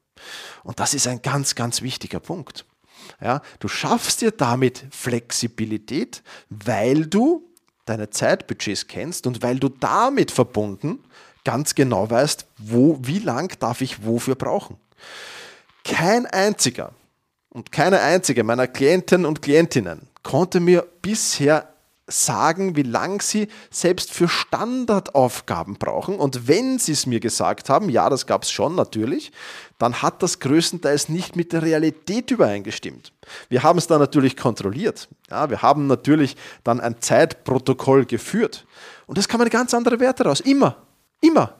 Und 0.64 0.80
das 0.80 0.94
ist 0.94 1.08
ein 1.08 1.22
ganz, 1.22 1.56
ganz 1.56 1.82
wichtiger 1.82 2.20
Punkt. 2.20 2.66
Ja, 3.22 3.42
du 3.60 3.68
schaffst 3.68 4.22
dir 4.22 4.32
damit 4.32 4.86
Flexibilität, 4.92 6.22
weil 6.50 7.08
du 7.08 7.44
deine 7.86 8.10
Zeitbudgets 8.10 8.88
kennst 8.88 9.26
und 9.26 9.42
weil 9.42 9.60
du 9.60 9.70
damit 9.70 10.32
verbunden 10.32 11.04
ganz 11.44 11.76
genau 11.76 12.10
weißt, 12.10 12.46
wo, 12.58 13.00
wie 13.02 13.20
lang 13.20 13.58
darf 13.60 13.82
ich 13.82 14.06
wofür 14.06 14.36
brauchen. 14.36 14.78
Kein 15.84 16.26
einziger 16.26 16.92
und 17.50 17.72
keine 17.72 18.02
einzige 18.02 18.44
meiner 18.44 18.68
Klienten 18.68 19.26
und 19.26 19.42
Klientinnen 19.42 20.08
konnte 20.24 20.60
mir 20.60 20.86
bisher 21.02 21.74
sagen, 22.08 22.76
wie 22.76 22.84
lang 22.84 23.22
sie 23.22 23.48
selbst 23.70 24.12
für 24.12 24.28
Standardaufgaben 24.28 25.76
brauchen. 25.76 26.18
Und 26.18 26.48
wenn 26.48 26.80
sie 26.80 26.94
es 26.94 27.06
mir 27.06 27.20
gesagt 27.20 27.70
haben, 27.70 27.90
ja, 27.90 28.10
das 28.10 28.26
gab 28.26 28.44
es 28.44 28.52
schon 28.52 28.76
natürlich, 28.76 29.32
dann 29.78 30.02
hat 30.02 30.24
das 30.24 30.40
größtenteils 30.40 31.10
nicht 31.10 31.36
mit 31.36 31.54
der 31.54 31.62
Realität 31.62 32.32
übereingestimmt. 32.32 33.14
Wir 33.50 33.64
haben 33.64 33.78
es 33.78 33.88
dann 33.88 34.00
natürlich 34.00 34.36
kontrolliert. 34.36 35.08
Ja, 35.30 35.50
wir 35.50 35.62
haben 35.62 35.88
natürlich 35.88 36.36
dann 36.64 36.80
ein 36.80 37.00
Zeitprotokoll 37.00 38.06
geführt. 38.06 38.66
Und 39.06 39.18
das 39.18 39.28
kann 39.28 39.40
man 39.40 39.50
ganz 39.50 39.74
andere 39.74 40.00
Werte 40.00 40.24
raus. 40.24 40.40
Immer. 40.40 40.78
Immer. 41.22 41.56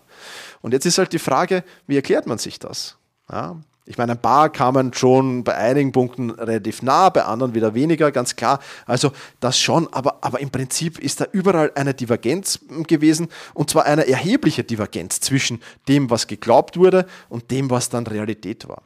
Und 0.62 0.74
jetzt 0.74 0.86
ist 0.86 0.98
halt 0.98 1.14
die 1.14 1.20
Frage, 1.20 1.64
wie 1.86 1.96
erklärt 1.96 2.26
man 2.26 2.38
sich 2.38 2.60
das? 2.60 2.98
Ja, 3.32 3.58
ich 3.88 3.98
meine, 3.98 4.12
ein 4.14 4.22
paar 4.22 4.50
kamen 4.50 4.94
schon 4.94 5.46
bei 5.46 5.56
einigen 5.56 5.94
Punkten 5.94 6.30
relativ 6.32 6.82
nah, 6.82 7.10
bei 7.10 7.24
anderen 7.24 7.56
wieder 7.56 7.74
weniger, 7.74 8.12
ganz 8.12 8.36
klar. 8.36 8.60
Also 8.86 9.14
das 9.40 9.58
schon, 9.58 9.92
aber, 9.94 10.18
aber 10.22 10.42
im 10.42 10.50
Prinzip 10.50 11.00
ist 11.00 11.22
da 11.22 11.26
überall 11.32 11.72
eine 11.76 11.94
Divergenz 11.94 12.60
gewesen 12.88 13.30
und 13.54 13.70
zwar 13.70 13.86
eine 13.86 14.06
erhebliche 14.06 14.66
Divergenz 14.66 15.22
zwischen 15.22 15.62
dem, 15.88 16.10
was 16.10 16.28
geglaubt 16.28 16.76
wurde 16.76 17.08
und 17.30 17.50
dem, 17.50 17.70
was 17.70 17.90
dann 17.90 18.06
Realität 18.06 18.68
war. 18.68 18.84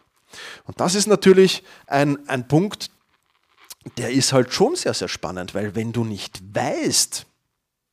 Und 0.66 0.80
das 0.80 0.94
ist 0.94 1.08
natürlich 1.08 1.64
ein, 1.88 2.20
ein 2.30 2.48
Punkt, 2.48 2.92
der 3.98 4.12
ist 4.12 4.34
halt 4.34 4.54
schon 4.54 4.76
sehr, 4.76 4.94
sehr 4.94 5.08
spannend, 5.08 5.56
weil 5.56 5.76
wenn 5.76 5.92
du 5.92 6.04
nicht 6.04 6.42
weißt, 6.54 7.26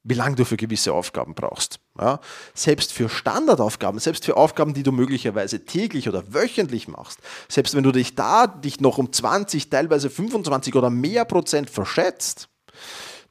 wie 0.05 0.15
lange 0.15 0.37
du 0.37 0.45
für 0.45 0.57
gewisse 0.57 0.93
Aufgaben 0.93 1.35
brauchst. 1.35 1.81
Ja, 1.99 2.21
selbst 2.55 2.93
für 2.93 3.09
Standardaufgaben, 3.09 3.99
selbst 3.99 4.25
für 4.25 4.37
Aufgaben, 4.37 4.75
die 4.75 4.83
du 4.83 4.93
möglicherweise 4.93 5.65
täglich 5.65 6.09
oder 6.09 6.33
wöchentlich 6.33 6.89
machst, 6.89 7.19
selbst 7.49 7.75
wenn 7.75 7.83
du 7.83 7.93
dich 7.93 8.15
da 8.15 8.47
dich 8.47 8.81
noch 8.81 8.99
um 8.99 9.13
20, 9.13 9.71
teilweise 9.71 10.11
25 10.11 10.75
oder 10.75 10.91
mehr 10.91 11.25
Prozent 11.25 11.71
verschätzt, 11.71 12.49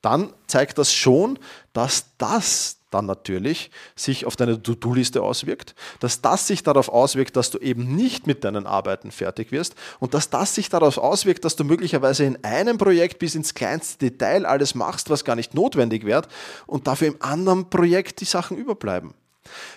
dann 0.01 0.33
zeigt 0.47 0.77
das 0.77 0.93
schon, 0.93 1.39
dass 1.73 2.05
das 2.17 2.76
dann 2.89 3.05
natürlich 3.05 3.71
sich 3.95 4.25
auf 4.25 4.35
deine 4.35 4.61
To-Do-Liste 4.61 5.21
auswirkt, 5.21 5.75
dass 5.99 6.21
das 6.21 6.47
sich 6.47 6.63
darauf 6.63 6.89
auswirkt, 6.89 7.35
dass 7.35 7.51
du 7.51 7.57
eben 7.59 7.95
nicht 7.95 8.27
mit 8.27 8.43
deinen 8.43 8.65
Arbeiten 8.65 9.11
fertig 9.11 9.51
wirst 9.51 9.75
und 9.99 10.13
dass 10.13 10.29
das 10.29 10.55
sich 10.55 10.69
darauf 10.69 10.97
auswirkt, 10.97 11.43
dass 11.45 11.55
du 11.55 11.63
möglicherweise 11.63 12.23
in 12.23 12.43
einem 12.43 12.77
Projekt 12.77 13.19
bis 13.19 13.35
ins 13.35 13.53
kleinste 13.53 14.09
Detail 14.09 14.45
alles 14.45 14.75
machst, 14.75 15.09
was 15.09 15.25
gar 15.25 15.35
nicht 15.35 15.53
notwendig 15.53 16.05
wird 16.05 16.27
und 16.65 16.87
dafür 16.87 17.07
im 17.07 17.21
anderen 17.21 17.69
Projekt 17.69 18.21
die 18.21 18.25
Sachen 18.25 18.57
überbleiben. 18.57 19.13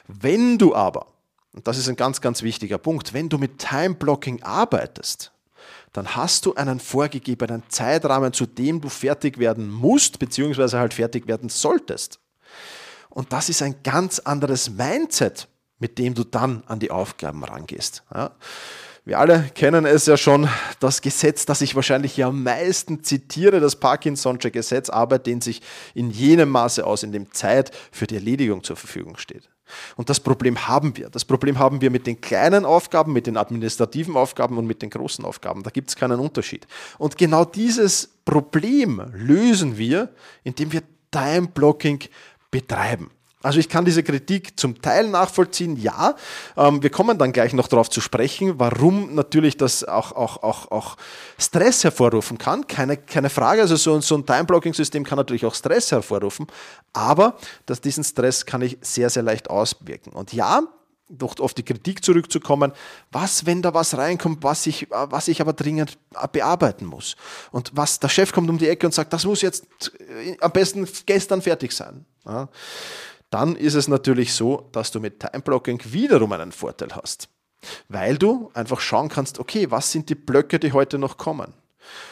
Wenn 0.06 0.58
du 0.58 0.74
aber, 0.74 1.06
und 1.52 1.66
das 1.66 1.78
ist 1.78 1.88
ein 1.88 1.96
ganz, 1.96 2.20
ganz 2.20 2.42
wichtiger 2.42 2.78
Punkt, 2.78 3.12
wenn 3.12 3.28
du 3.28 3.38
mit 3.38 3.58
Time-Blocking 3.58 4.42
arbeitest, 4.42 5.32
dann 5.92 6.14
hast 6.14 6.46
du 6.46 6.54
einen 6.54 6.78
vorgegebenen 6.78 7.64
Zeitrahmen, 7.68 8.32
zu 8.32 8.46
dem 8.46 8.80
du 8.80 8.88
fertig 8.88 9.38
werden 9.38 9.68
musst, 9.68 10.18
beziehungsweise 10.20 10.78
halt 10.78 10.94
fertig 10.94 11.26
werden 11.26 11.48
solltest. 11.48 12.20
Und 13.10 13.32
das 13.32 13.48
ist 13.48 13.62
ein 13.62 13.76
ganz 13.82 14.18
anderes 14.20 14.70
Mindset, 14.70 15.48
mit 15.78 15.98
dem 15.98 16.14
du 16.14 16.24
dann 16.24 16.62
an 16.66 16.78
die 16.78 16.90
Aufgaben 16.90 17.44
rangehst. 17.44 18.02
Ja. 18.14 18.32
Wir 19.04 19.18
alle 19.18 19.50
kennen 19.54 19.86
es 19.86 20.04
ja 20.06 20.18
schon, 20.18 20.48
das 20.78 21.00
Gesetz, 21.00 21.46
das 21.46 21.62
ich 21.62 21.74
wahrscheinlich 21.74 22.22
am 22.22 22.42
meisten 22.42 23.02
zitiere, 23.02 23.58
das 23.58 23.80
Parkinson'sche 23.80 24.50
Gesetz, 24.50 24.90
arbeitet 24.90 25.26
dehnt 25.26 25.42
sich 25.42 25.62
in 25.94 26.10
jenem 26.10 26.50
Maße 26.50 26.86
aus, 26.86 27.02
in 27.02 27.10
dem 27.10 27.32
Zeit 27.32 27.72
für 27.90 28.06
die 28.06 28.16
Erledigung 28.16 28.62
zur 28.62 28.76
Verfügung 28.76 29.16
steht. 29.16 29.48
Und 29.96 30.10
das 30.10 30.20
Problem 30.20 30.68
haben 30.68 30.96
wir. 30.96 31.08
Das 31.08 31.24
Problem 31.24 31.58
haben 31.58 31.80
wir 31.80 31.90
mit 31.90 32.06
den 32.06 32.20
kleinen 32.20 32.64
Aufgaben, 32.64 33.12
mit 33.12 33.26
den 33.26 33.36
administrativen 33.36 34.16
Aufgaben 34.16 34.58
und 34.58 34.66
mit 34.66 34.82
den 34.82 34.90
großen 34.90 35.24
Aufgaben. 35.24 35.62
Da 35.62 35.70
gibt 35.70 35.88
es 35.88 35.96
keinen 35.96 36.20
Unterschied. 36.20 36.66
Und 36.98 37.16
genau 37.16 37.44
dieses 37.44 38.10
Problem 38.24 39.02
lösen 39.12 39.78
wir, 39.78 40.10
indem 40.44 40.72
wir 40.72 40.82
Time-Blocking 41.10 42.00
betreiben. 42.50 43.10
Also 43.42 43.58
ich 43.58 43.70
kann 43.70 43.86
diese 43.86 44.02
Kritik 44.02 44.60
zum 44.60 44.82
Teil 44.82 45.08
nachvollziehen, 45.08 45.76
ja. 45.76 46.14
Ähm, 46.58 46.82
wir 46.82 46.90
kommen 46.90 47.16
dann 47.16 47.32
gleich 47.32 47.54
noch 47.54 47.68
darauf 47.68 47.88
zu 47.88 48.02
sprechen, 48.02 48.58
warum 48.58 49.14
natürlich 49.14 49.56
das 49.56 49.82
auch, 49.82 50.12
auch, 50.12 50.42
auch, 50.42 50.70
auch 50.70 50.96
Stress 51.38 51.82
hervorrufen 51.82 52.36
kann. 52.36 52.66
Keine, 52.66 52.98
keine 52.98 53.30
Frage, 53.30 53.62
also 53.62 53.76
so, 53.76 53.98
so 54.00 54.16
ein 54.16 54.26
Time-Blocking-System 54.26 55.04
kann 55.04 55.16
natürlich 55.16 55.46
auch 55.46 55.54
Stress 55.54 55.90
hervorrufen, 55.90 56.48
aber 56.92 57.38
dass 57.64 57.80
diesen 57.80 58.04
Stress 58.04 58.44
kann 58.44 58.60
ich 58.60 58.76
sehr, 58.82 59.08
sehr 59.08 59.22
leicht 59.22 59.48
auswirken. 59.48 60.12
Und 60.12 60.34
ja, 60.34 60.62
doch 61.10 61.38
auf 61.40 61.54
die 61.54 61.62
Kritik 61.62 62.04
zurückzukommen, 62.04 62.72
was, 63.10 63.46
wenn 63.46 63.62
da 63.62 63.74
was 63.74 63.96
reinkommt, 63.96 64.42
was 64.42 64.66
ich, 64.66 64.88
was 64.90 65.28
ich 65.28 65.40
aber 65.40 65.52
dringend 65.52 65.98
bearbeiten 66.32 66.86
muss. 66.86 67.16
Und 67.50 67.70
was 67.74 68.00
der 68.00 68.08
Chef 68.08 68.32
kommt 68.32 68.48
um 68.48 68.58
die 68.58 68.68
Ecke 68.68 68.86
und 68.86 68.92
sagt, 68.92 69.12
das 69.12 69.24
muss 69.24 69.42
jetzt 69.42 69.66
äh, 69.98 70.36
am 70.40 70.52
besten 70.52 70.88
gestern 71.06 71.42
fertig 71.42 71.72
sein. 71.72 72.04
Ja, 72.24 72.48
dann 73.30 73.56
ist 73.56 73.74
es 73.74 73.88
natürlich 73.88 74.34
so, 74.34 74.68
dass 74.72 74.90
du 74.90 75.00
mit 75.00 75.20
Time-Blocking 75.20 75.80
wiederum 75.84 76.32
einen 76.32 76.52
Vorteil 76.52 76.90
hast. 76.94 77.28
Weil 77.88 78.16
du 78.16 78.50
einfach 78.54 78.80
schauen 78.80 79.08
kannst, 79.08 79.38
okay, 79.38 79.70
was 79.70 79.92
sind 79.92 80.08
die 80.08 80.14
Blöcke, 80.14 80.58
die 80.58 80.72
heute 80.72 80.98
noch 80.98 81.16
kommen? 81.16 81.52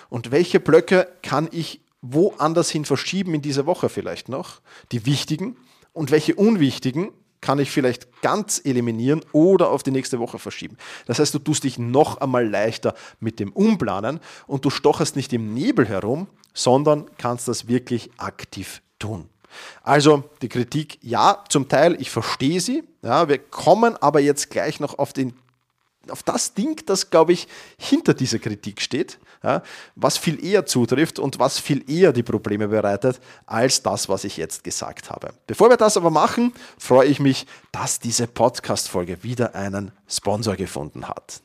Und 0.08 0.30
welche 0.30 0.60
Blöcke 0.60 1.08
kann 1.22 1.48
ich 1.50 1.80
woanders 2.00 2.70
hin 2.70 2.84
verschieben 2.84 3.34
in 3.34 3.42
dieser 3.42 3.66
Woche 3.66 3.88
vielleicht 3.88 4.28
noch? 4.28 4.60
Die 4.92 5.06
wichtigen. 5.06 5.56
Und 5.92 6.10
welche 6.10 6.34
unwichtigen 6.34 7.10
kann 7.40 7.58
ich 7.58 7.70
vielleicht 7.70 8.22
ganz 8.22 8.60
eliminieren 8.64 9.24
oder 9.32 9.70
auf 9.70 9.82
die 9.82 9.90
nächste 9.90 10.18
Woche 10.18 10.38
verschieben. 10.38 10.76
Das 11.06 11.18
heißt, 11.18 11.34
du 11.34 11.38
tust 11.38 11.64
dich 11.64 11.78
noch 11.78 12.20
einmal 12.20 12.48
leichter 12.48 12.94
mit 13.20 13.40
dem 13.40 13.52
Umplanen 13.52 14.20
und 14.46 14.64
du 14.64 14.70
stocherst 14.70 15.16
nicht 15.16 15.32
im 15.32 15.54
Nebel 15.54 15.86
herum, 15.86 16.28
sondern 16.54 17.06
kannst 17.18 17.48
das 17.48 17.68
wirklich 17.68 18.10
aktiv 18.16 18.82
tun. 18.98 19.28
Also 19.82 20.24
die 20.42 20.48
Kritik, 20.48 20.98
ja, 21.02 21.42
zum 21.48 21.68
Teil, 21.68 22.00
ich 22.00 22.10
verstehe 22.10 22.60
sie. 22.60 22.84
Ja, 23.02 23.28
wir 23.28 23.38
kommen 23.38 23.96
aber 23.96 24.20
jetzt 24.20 24.50
gleich 24.50 24.80
noch 24.80 24.98
auf 24.98 25.12
den 25.12 25.34
auf 26.10 26.22
das 26.22 26.54
Ding, 26.54 26.80
das, 26.86 27.10
glaube 27.10 27.32
ich, 27.32 27.48
hinter 27.78 28.14
dieser 28.14 28.38
Kritik 28.38 28.80
steht, 28.80 29.18
ja, 29.42 29.62
was 29.94 30.18
viel 30.18 30.44
eher 30.44 30.66
zutrifft 30.66 31.18
und 31.18 31.38
was 31.38 31.58
viel 31.58 31.88
eher 31.90 32.12
die 32.12 32.22
Probleme 32.22 32.68
bereitet, 32.68 33.20
als 33.46 33.82
das, 33.82 34.08
was 34.08 34.24
ich 34.24 34.36
jetzt 34.36 34.64
gesagt 34.64 35.10
habe. 35.10 35.30
Bevor 35.46 35.70
wir 35.70 35.76
das 35.76 35.96
aber 35.96 36.10
machen, 36.10 36.52
freue 36.78 37.08
ich 37.08 37.20
mich, 37.20 37.46
dass 37.72 38.00
diese 38.00 38.26
Podcast-Folge 38.26 39.22
wieder 39.22 39.54
einen 39.54 39.92
Sponsor 40.08 40.56
gefunden 40.56 41.08
hat. 41.08 41.40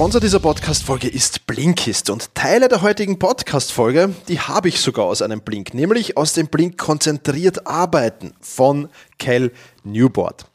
Sponsor 0.00 0.22
dieser 0.22 0.40
Podcast-Folge 0.40 1.08
ist 1.08 1.46
Blinkist 1.46 2.08
und 2.08 2.34
Teile 2.34 2.68
der 2.68 2.80
heutigen 2.80 3.18
Podcast-Folge, 3.18 4.14
die 4.28 4.40
habe 4.40 4.70
ich 4.70 4.80
sogar 4.80 5.04
aus 5.04 5.20
einem 5.20 5.42
Blink, 5.42 5.74
nämlich 5.74 6.16
aus 6.16 6.32
dem 6.32 6.46
Blink 6.46 6.78
Konzentriert 6.78 7.66
Arbeiten 7.66 8.32
von 8.40 8.88
Cal 9.20 9.52
Newboard. 9.84 10.46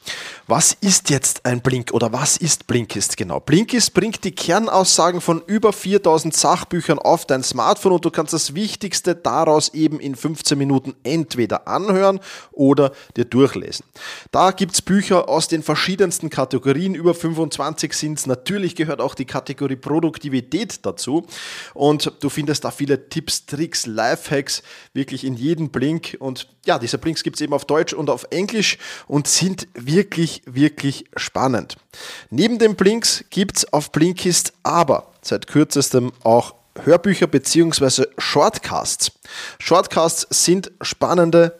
Was 0.46 0.76
ist 0.80 1.10
jetzt 1.10 1.44
ein 1.44 1.60
Blink 1.60 1.92
oder 1.92 2.12
was 2.12 2.36
ist 2.36 2.68
Blinkist 2.68 3.16
genau? 3.16 3.40
Blinkist 3.40 3.92
bringt 3.94 4.22
die 4.22 4.30
Kernaussagen 4.30 5.20
von 5.20 5.42
über 5.46 5.72
4000 5.72 6.34
Sachbüchern 6.34 7.00
auf 7.00 7.26
dein 7.26 7.42
Smartphone 7.42 7.92
und 7.92 8.04
du 8.04 8.10
kannst 8.10 8.32
das 8.32 8.54
Wichtigste 8.54 9.16
daraus 9.16 9.74
eben 9.74 9.98
in 9.98 10.14
15 10.14 10.56
Minuten 10.56 10.94
entweder 11.02 11.66
anhören 11.66 12.20
oder 12.52 12.92
dir 13.16 13.24
durchlesen. 13.24 13.84
Da 14.30 14.52
gibt 14.52 14.74
es 14.74 14.82
Bücher 14.82 15.28
aus 15.28 15.48
den 15.48 15.64
verschiedensten 15.64 16.30
Kategorien, 16.30 16.94
über 16.94 17.14
25 17.14 17.92
sind 17.92 18.18
es. 18.18 18.26
Natürlich 18.26 18.76
gehört 18.76 19.00
auch 19.00 19.16
die 19.16 19.24
Kategorie 19.24 19.76
Produktivität 19.76 20.86
dazu 20.86 21.26
und 21.74 22.12
du 22.20 22.28
findest 22.28 22.64
da 22.64 22.70
viele 22.70 23.08
Tipps, 23.08 23.46
Tricks, 23.46 23.86
Lifehacks 23.86 24.62
wirklich 24.92 25.24
in 25.24 25.34
jedem 25.34 25.70
Blink 25.70 26.16
und 26.20 26.48
ja, 26.66 26.78
diese 26.78 26.98
Blinks 26.98 27.22
gibt 27.22 27.36
es 27.36 27.40
eben 27.40 27.52
auf 27.52 27.64
Deutsch 27.64 27.92
und 27.92 28.10
auf 28.10 28.26
Englisch 28.30 28.55
und 29.06 29.26
sind 29.28 29.68
wirklich, 29.74 30.42
wirklich 30.46 31.06
spannend. 31.16 31.76
Neben 32.30 32.58
den 32.58 32.76
Blinks 32.76 33.24
gibt 33.30 33.58
es 33.58 33.72
auf 33.72 33.92
Blinkist 33.92 34.52
aber 34.62 35.12
seit 35.22 35.46
kürzestem 35.46 36.12
auch 36.22 36.54
Hörbücher 36.82 37.26
bzw. 37.26 38.04
Shortcasts. 38.18 39.12
Shortcasts 39.58 40.26
sind 40.30 40.70
spannende 40.82 41.58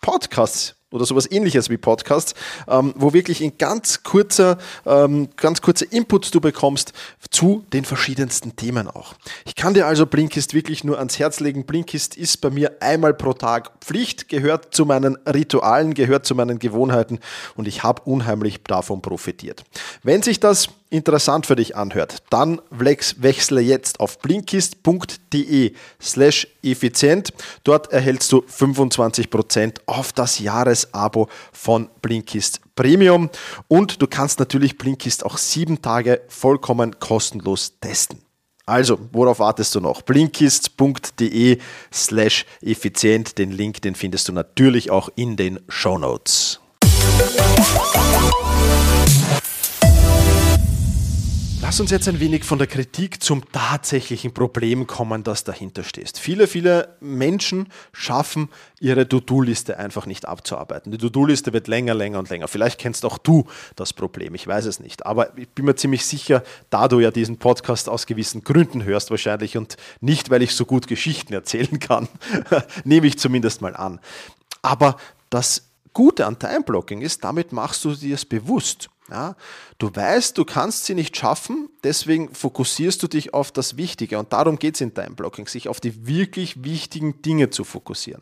Podcasts, 0.00 0.74
oder 0.90 1.04
sowas 1.04 1.30
ähnliches 1.30 1.68
wie 1.70 1.76
Podcasts, 1.76 2.34
ähm, 2.66 2.94
wo 2.96 3.12
wirklich 3.12 3.42
in 3.42 3.58
ganz 3.58 4.02
kurzer, 4.02 4.58
ähm, 4.86 5.28
ganz 5.36 5.60
kurzer 5.60 5.90
Input 5.92 6.34
du 6.34 6.40
bekommst 6.40 6.92
zu 7.30 7.64
den 7.72 7.84
verschiedensten 7.84 8.56
Themen 8.56 8.88
auch. 8.88 9.14
Ich 9.44 9.54
kann 9.54 9.74
dir 9.74 9.86
also 9.86 10.06
Blinkist 10.06 10.54
wirklich 10.54 10.84
nur 10.84 10.98
ans 10.98 11.18
Herz 11.18 11.40
legen. 11.40 11.66
Blinkist 11.66 12.16
ist 12.16 12.40
bei 12.40 12.50
mir 12.50 12.80
einmal 12.80 13.14
pro 13.14 13.34
Tag 13.34 13.72
Pflicht, 13.80 14.28
gehört 14.28 14.74
zu 14.74 14.86
meinen 14.86 15.16
Ritualen, 15.26 15.94
gehört 15.94 16.24
zu 16.26 16.34
meinen 16.34 16.58
Gewohnheiten 16.58 17.18
und 17.56 17.68
ich 17.68 17.82
habe 17.82 18.02
unheimlich 18.02 18.62
davon 18.62 19.02
profitiert. 19.02 19.64
Wenn 20.02 20.22
sich 20.22 20.40
das 20.40 20.68
interessant 20.90 21.46
für 21.46 21.56
dich 21.56 21.76
anhört, 21.76 22.22
dann 22.30 22.60
wechsle 22.70 23.60
jetzt 23.60 24.00
auf 24.00 24.18
blinkist.de 24.18 25.72
slash 26.00 26.48
effizient. 26.62 27.32
Dort 27.64 27.92
erhältst 27.92 28.32
du 28.32 28.38
25% 28.38 29.80
auf 29.86 30.12
das 30.12 30.38
Jahresabo 30.38 31.28
von 31.52 31.88
Blinkist 32.02 32.60
Premium 32.74 33.30
und 33.66 34.00
du 34.00 34.06
kannst 34.06 34.38
natürlich 34.38 34.78
Blinkist 34.78 35.24
auch 35.24 35.36
sieben 35.36 35.82
Tage 35.82 36.20
vollkommen 36.28 36.98
kostenlos 37.00 37.74
testen. 37.80 38.20
Also, 38.66 38.98
worauf 39.12 39.38
wartest 39.38 39.74
du 39.74 39.80
noch? 39.80 40.02
Blinkist.de 40.02 41.58
slash 41.90 42.44
effizient. 42.60 43.38
Den 43.38 43.50
Link, 43.50 43.80
den 43.80 43.94
findest 43.94 44.28
du 44.28 44.32
natürlich 44.32 44.90
auch 44.90 45.08
in 45.16 45.36
den 45.36 45.58
Show 45.68 45.96
Notes. 45.96 46.60
Lass 51.68 51.80
uns 51.80 51.90
jetzt 51.90 52.08
ein 52.08 52.18
wenig 52.18 52.44
von 52.44 52.56
der 52.56 52.66
Kritik 52.66 53.22
zum 53.22 53.42
tatsächlichen 53.52 54.32
Problem 54.32 54.86
kommen, 54.86 55.22
das 55.22 55.44
dahinter 55.44 55.84
steht. 55.84 56.16
Viele, 56.16 56.46
viele 56.46 56.96
Menschen 57.00 57.68
schaffen 57.92 58.48
ihre 58.80 59.06
To-Do-Liste 59.06 59.76
einfach 59.76 60.06
nicht 60.06 60.26
abzuarbeiten. 60.26 60.92
Die 60.92 60.96
To-Do-Liste 60.96 61.52
wird 61.52 61.68
länger, 61.68 61.92
länger 61.92 62.20
und 62.20 62.30
länger. 62.30 62.48
Vielleicht 62.48 62.80
kennst 62.80 63.04
auch 63.04 63.18
du 63.18 63.44
das 63.76 63.92
Problem, 63.92 64.34
ich 64.34 64.46
weiß 64.46 64.64
es 64.64 64.80
nicht. 64.80 65.04
Aber 65.04 65.36
ich 65.36 65.46
bin 65.50 65.66
mir 65.66 65.74
ziemlich 65.74 66.06
sicher, 66.06 66.42
da 66.70 66.88
du 66.88 67.00
ja 67.00 67.10
diesen 67.10 67.36
Podcast 67.36 67.90
aus 67.90 68.06
gewissen 68.06 68.44
Gründen 68.44 68.84
hörst 68.84 69.10
wahrscheinlich 69.10 69.58
und 69.58 69.76
nicht, 70.00 70.30
weil 70.30 70.40
ich 70.40 70.54
so 70.54 70.64
gut 70.64 70.86
Geschichten 70.86 71.34
erzählen 71.34 71.78
kann, 71.78 72.08
nehme 72.84 73.06
ich 73.06 73.18
zumindest 73.18 73.60
mal 73.60 73.76
an. 73.76 74.00
Aber 74.62 74.96
das 75.28 75.68
Gute 75.92 76.24
an 76.24 76.38
Time-Blocking 76.38 77.02
ist, 77.02 77.24
damit 77.24 77.52
machst 77.52 77.84
du 77.84 77.94
dir 77.94 78.14
es 78.14 78.24
bewusst. 78.24 78.88
Ja, 79.10 79.36
du 79.78 79.94
weißt, 79.94 80.36
du 80.36 80.44
kannst 80.44 80.84
sie 80.84 80.94
nicht 80.94 81.16
schaffen, 81.16 81.70
deswegen 81.82 82.34
fokussierst 82.34 83.02
du 83.02 83.08
dich 83.08 83.32
auf 83.32 83.50
das 83.50 83.78
Wichtige 83.78 84.18
und 84.18 84.34
darum 84.34 84.58
geht 84.58 84.74
es 84.74 84.82
in 84.82 84.92
Time 84.92 85.12
Blocking, 85.16 85.46
sich 85.46 85.68
auf 85.68 85.80
die 85.80 86.06
wirklich 86.06 86.62
wichtigen 86.62 87.22
Dinge 87.22 87.48
zu 87.48 87.64
fokussieren. 87.64 88.20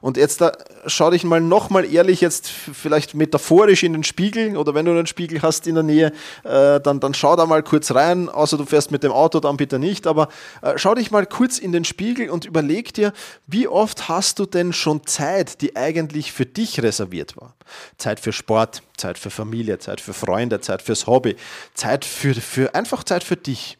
Und 0.00 0.16
jetzt 0.16 0.40
da, 0.40 0.50
schau 0.86 1.12
dich 1.12 1.22
mal 1.22 1.40
nochmal 1.40 1.84
ehrlich 1.84 2.20
jetzt 2.20 2.48
vielleicht 2.48 3.14
metaphorisch 3.14 3.84
in 3.84 3.92
den 3.92 4.02
Spiegel 4.02 4.56
oder 4.56 4.74
wenn 4.74 4.84
du 4.84 4.90
einen 4.90 5.06
Spiegel 5.06 5.42
hast 5.42 5.68
in 5.68 5.76
der 5.76 5.84
Nähe, 5.84 6.12
äh, 6.42 6.80
dann, 6.80 6.98
dann 6.98 7.14
schau 7.14 7.36
da 7.36 7.46
mal 7.46 7.62
kurz 7.62 7.92
rein, 7.92 8.28
außer 8.28 8.58
du 8.58 8.66
fährst 8.66 8.90
mit 8.90 9.04
dem 9.04 9.12
Auto, 9.12 9.38
dann 9.38 9.56
bitte 9.56 9.78
nicht, 9.78 10.08
aber 10.08 10.26
äh, 10.60 10.72
schau 10.76 10.96
dich 10.96 11.12
mal 11.12 11.26
kurz 11.26 11.58
in 11.58 11.70
den 11.70 11.84
Spiegel 11.84 12.30
und 12.30 12.44
überleg 12.44 12.92
dir, 12.92 13.12
wie 13.46 13.68
oft 13.68 14.08
hast 14.08 14.40
du 14.40 14.46
denn 14.46 14.72
schon 14.72 15.06
Zeit, 15.06 15.60
die 15.60 15.76
eigentlich 15.76 16.32
für 16.32 16.46
dich 16.46 16.82
reserviert 16.82 17.36
war? 17.36 17.54
Zeit 17.98 18.20
für 18.20 18.32
Sport, 18.32 18.82
Zeit 18.96 19.18
für 19.18 19.30
Familie, 19.30 19.78
Zeit 19.78 20.00
für 20.00 20.12
Freunde, 20.12 20.60
Zeit 20.60 20.82
fürs 20.82 21.06
Hobby, 21.06 21.36
Zeit 21.74 22.04
für, 22.04 22.34
für 22.34 22.74
einfach 22.74 23.04
Zeit 23.04 23.24
für 23.24 23.36
dich. 23.36 23.78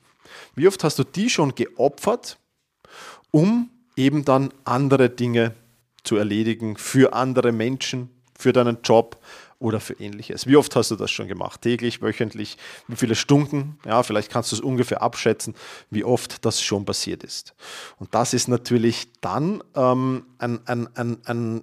Wie 0.54 0.68
oft 0.68 0.82
hast 0.84 0.98
du 0.98 1.04
die 1.04 1.30
schon 1.30 1.54
geopfert, 1.54 2.38
um 3.30 3.70
eben 3.96 4.24
dann 4.24 4.52
andere 4.64 5.10
Dinge 5.10 5.54
zu 6.04 6.16
erledigen, 6.16 6.76
für 6.76 7.12
andere 7.12 7.52
Menschen, 7.52 8.10
für 8.38 8.52
deinen 8.52 8.78
Job 8.82 9.18
oder 9.58 9.80
für 9.80 9.94
ähnliches. 9.94 10.46
Wie 10.46 10.56
oft 10.56 10.76
hast 10.76 10.90
du 10.90 10.96
das 10.96 11.10
schon 11.10 11.28
gemacht? 11.28 11.62
Täglich, 11.62 12.02
wöchentlich? 12.02 12.58
Wie 12.88 12.96
viele 12.96 13.14
Stunden? 13.14 13.78
Ja, 13.86 14.02
vielleicht 14.02 14.30
kannst 14.30 14.52
du 14.52 14.56
es 14.56 14.60
ungefähr 14.60 15.02
abschätzen, 15.02 15.54
wie 15.90 16.04
oft 16.04 16.44
das 16.44 16.62
schon 16.62 16.84
passiert 16.84 17.24
ist. 17.24 17.54
Und 17.98 18.14
das 18.14 18.34
ist 18.34 18.48
natürlich 18.48 19.08
dann 19.20 19.62
ähm, 19.74 20.26
ein, 20.38 20.60
ein, 20.66 20.88
ein, 20.94 21.18
ein 21.24 21.62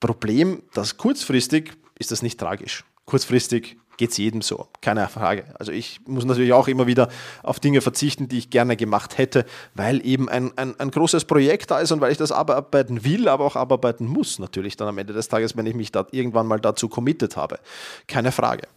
Problem, 0.00 0.62
das 0.74 0.96
kurzfristig 0.96 1.72
ist 1.98 2.10
das 2.10 2.22
nicht 2.22 2.38
tragisch. 2.38 2.84
Kurzfristig 3.10 3.76
geht 3.96 4.12
es 4.12 4.18
jedem 4.18 4.40
so, 4.40 4.68
keine 4.82 5.08
Frage. 5.08 5.46
Also 5.58 5.72
ich 5.72 6.00
muss 6.06 6.24
natürlich 6.24 6.52
auch 6.52 6.68
immer 6.68 6.86
wieder 6.86 7.08
auf 7.42 7.58
Dinge 7.58 7.80
verzichten, 7.80 8.28
die 8.28 8.38
ich 8.38 8.50
gerne 8.50 8.76
gemacht 8.76 9.18
hätte, 9.18 9.44
weil 9.74 10.06
eben 10.06 10.28
ein, 10.28 10.56
ein, 10.56 10.78
ein 10.78 10.92
großes 10.92 11.24
Projekt 11.24 11.72
da 11.72 11.80
ist 11.80 11.90
und 11.90 12.00
weil 12.00 12.12
ich 12.12 12.18
das 12.18 12.30
abarbeiten 12.30 13.04
will, 13.04 13.26
aber 13.26 13.44
auch 13.44 13.56
abarbeiten 13.56 14.06
muss 14.06 14.38
natürlich 14.38 14.76
dann 14.76 14.86
am 14.86 14.96
Ende 14.96 15.12
des 15.12 15.26
Tages, 15.26 15.56
wenn 15.56 15.66
ich 15.66 15.74
mich 15.74 15.90
da 15.90 16.06
irgendwann 16.12 16.46
mal 16.46 16.60
dazu 16.60 16.88
committed 16.88 17.36
habe. 17.36 17.58
Keine 18.06 18.30
Frage. 18.30 18.68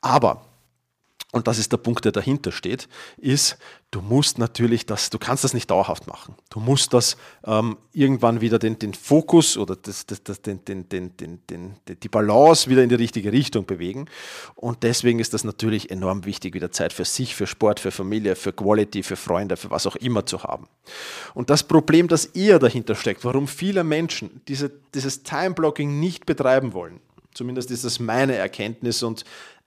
Aber 0.00 0.40
und 1.34 1.48
das 1.48 1.58
ist 1.58 1.72
der 1.72 1.78
Punkt, 1.78 2.04
der 2.04 2.12
dahinter 2.12 2.52
steht, 2.52 2.88
ist, 3.16 3.58
du 3.90 4.00
musst 4.00 4.38
natürlich 4.38 4.86
das, 4.86 5.10
du 5.10 5.18
kannst 5.18 5.42
das 5.42 5.52
nicht 5.52 5.68
dauerhaft 5.68 6.06
machen. 6.06 6.36
Du 6.48 6.60
musst 6.60 6.94
das 6.94 7.16
ähm, 7.44 7.76
irgendwann 7.92 8.40
wieder 8.40 8.60
den, 8.60 8.78
den 8.78 8.94
Fokus 8.94 9.58
oder 9.58 9.74
das, 9.74 10.06
das, 10.06 10.22
das, 10.22 10.42
den, 10.42 10.64
den, 10.64 10.88
den, 10.88 11.16
den, 11.16 11.40
den, 11.50 11.74
die 11.88 12.08
Balance 12.08 12.70
wieder 12.70 12.84
in 12.84 12.88
die 12.88 12.94
richtige 12.94 13.32
Richtung 13.32 13.66
bewegen. 13.66 14.06
Und 14.54 14.84
deswegen 14.84 15.18
ist 15.18 15.34
das 15.34 15.42
natürlich 15.42 15.90
enorm 15.90 16.24
wichtig, 16.24 16.54
wieder 16.54 16.70
Zeit 16.70 16.92
für 16.92 17.04
sich, 17.04 17.34
für 17.34 17.48
Sport, 17.48 17.80
für 17.80 17.90
Familie, 17.90 18.36
für 18.36 18.52
Quality, 18.52 19.02
für 19.02 19.16
Freunde, 19.16 19.56
für 19.56 19.72
was 19.72 19.88
auch 19.88 19.96
immer 19.96 20.26
zu 20.26 20.44
haben. 20.44 20.68
Und 21.34 21.50
das 21.50 21.64
Problem, 21.64 22.06
das 22.06 22.26
eher 22.26 22.60
dahinter 22.60 22.94
steckt, 22.94 23.24
warum 23.24 23.48
viele 23.48 23.82
Menschen 23.82 24.40
diese, 24.46 24.70
dieses 24.94 25.24
Time-Blocking 25.24 25.98
nicht 25.98 26.26
betreiben 26.26 26.74
wollen, 26.74 27.00
zumindest 27.34 27.72
ist 27.72 27.84
das 27.84 27.98
meine 27.98 28.36
Erkenntnis 28.36 29.02
und 29.02 29.24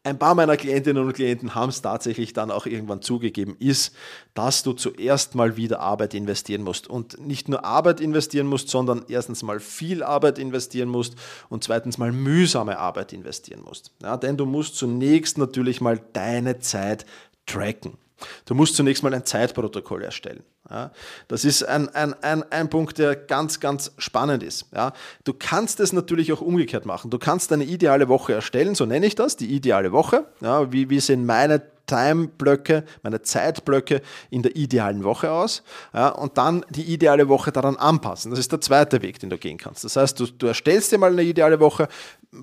ein 0.08 0.18
paar 0.18 0.36
meiner 0.36 0.56
Klientinnen 0.56 1.04
und 1.04 1.14
Klienten 1.14 1.54
haben 1.54 1.70
es 1.70 1.82
tatsächlich 1.82 2.32
dann 2.32 2.50
auch 2.50 2.66
irgendwann 2.66 3.02
zugegeben, 3.02 3.58
ist, 3.60 3.94
dass 4.34 4.64
du 4.64 4.72
zuerst 4.72 5.36
mal 5.36 5.58
wieder 5.58 5.82
Arbeit 5.82 6.14
investieren 6.14 6.64
musst. 6.64 6.88
Und 6.88 7.20
nicht 7.20 7.50
nur 7.50 7.66
Arbeit 7.66 8.00
investieren 8.00 8.48
musst, 8.48 8.70
sondern 8.70 9.04
erstens 9.10 9.44
mal 9.44 9.60
viel 9.60 10.04
Arbeit 10.04 10.40
investieren 10.40 10.88
musst 10.88 11.16
und 11.50 11.66
zweitens 11.66 11.98
mal 11.98 12.14
mühsame 12.14 12.80
Arbeit 12.80 13.12
investieren 13.12 13.62
musst. 13.62 13.92
Ja, 14.02 14.16
denn 14.16 14.38
du 14.38 14.46
musst 14.46 14.78
zunächst 14.78 15.38
natürlich 15.38 15.82
mal 15.82 16.00
deine 16.14 16.60
Zeit 16.60 17.06
tracken. 17.46 17.98
Du 18.46 18.56
musst 18.56 18.76
zunächst 18.76 19.04
mal 19.04 19.14
ein 19.14 19.26
Zeitprotokoll 19.26 20.04
erstellen. 20.04 20.44
Ja, 20.70 20.92
das 21.28 21.46
ist 21.46 21.64
ein, 21.64 21.88
ein, 21.96 22.14
ein, 22.22 22.44
ein 22.52 22.70
Punkt, 22.70 22.98
der 22.98 23.16
ganz, 23.16 23.60
ganz 23.60 23.92
spannend 23.98 24.44
ist. 24.44 24.66
Ja, 24.76 24.92
du 25.24 25.34
kannst 25.34 25.80
es 25.80 25.94
natürlich 25.94 26.34
auch 26.34 26.42
umgekehrt 26.42 26.86
machen. 26.86 27.10
Du 27.10 27.20
kannst 27.20 27.54
eine 27.54 27.64
ideale 27.64 28.10
Woche 28.10 28.34
erstellen, 28.34 28.76
so 28.76 28.86
nenne 28.86 29.06
ich 29.06 29.16
das, 29.16 29.38
die 29.38 29.48
ideale 29.48 29.92
Woche. 29.92 30.26
Ja, 30.42 30.72
wie, 30.72 30.90
wie 30.90 31.00
sehen 31.00 31.26
meine 31.26 31.62
Time-Blöcke, 31.88 32.84
meine 33.02 33.22
Zeitblöcke 33.22 34.02
in 34.30 34.44
der 34.44 34.56
idealen 34.56 35.04
Woche 35.04 35.32
aus 35.32 35.64
ja, 35.94 36.10
und 36.10 36.38
dann 36.38 36.64
die 36.70 36.84
ideale 36.94 37.28
Woche 37.28 37.52
daran 37.52 37.78
anpassen. 37.78 38.30
Das 38.30 38.40
ist 38.40 38.52
der 38.52 38.62
zweite 38.62 39.02
Weg, 39.02 39.20
den 39.20 39.30
du 39.30 39.38
gehen 39.38 39.58
kannst. 39.58 39.84
Das 39.84 39.96
heißt, 39.96 40.20
du, 40.20 40.28
du 40.28 40.48
erstellst 40.48 40.92
dir 40.92 41.00
mal 41.00 41.12
eine 41.12 41.24
ideale 41.24 41.60
Woche, 41.60 41.88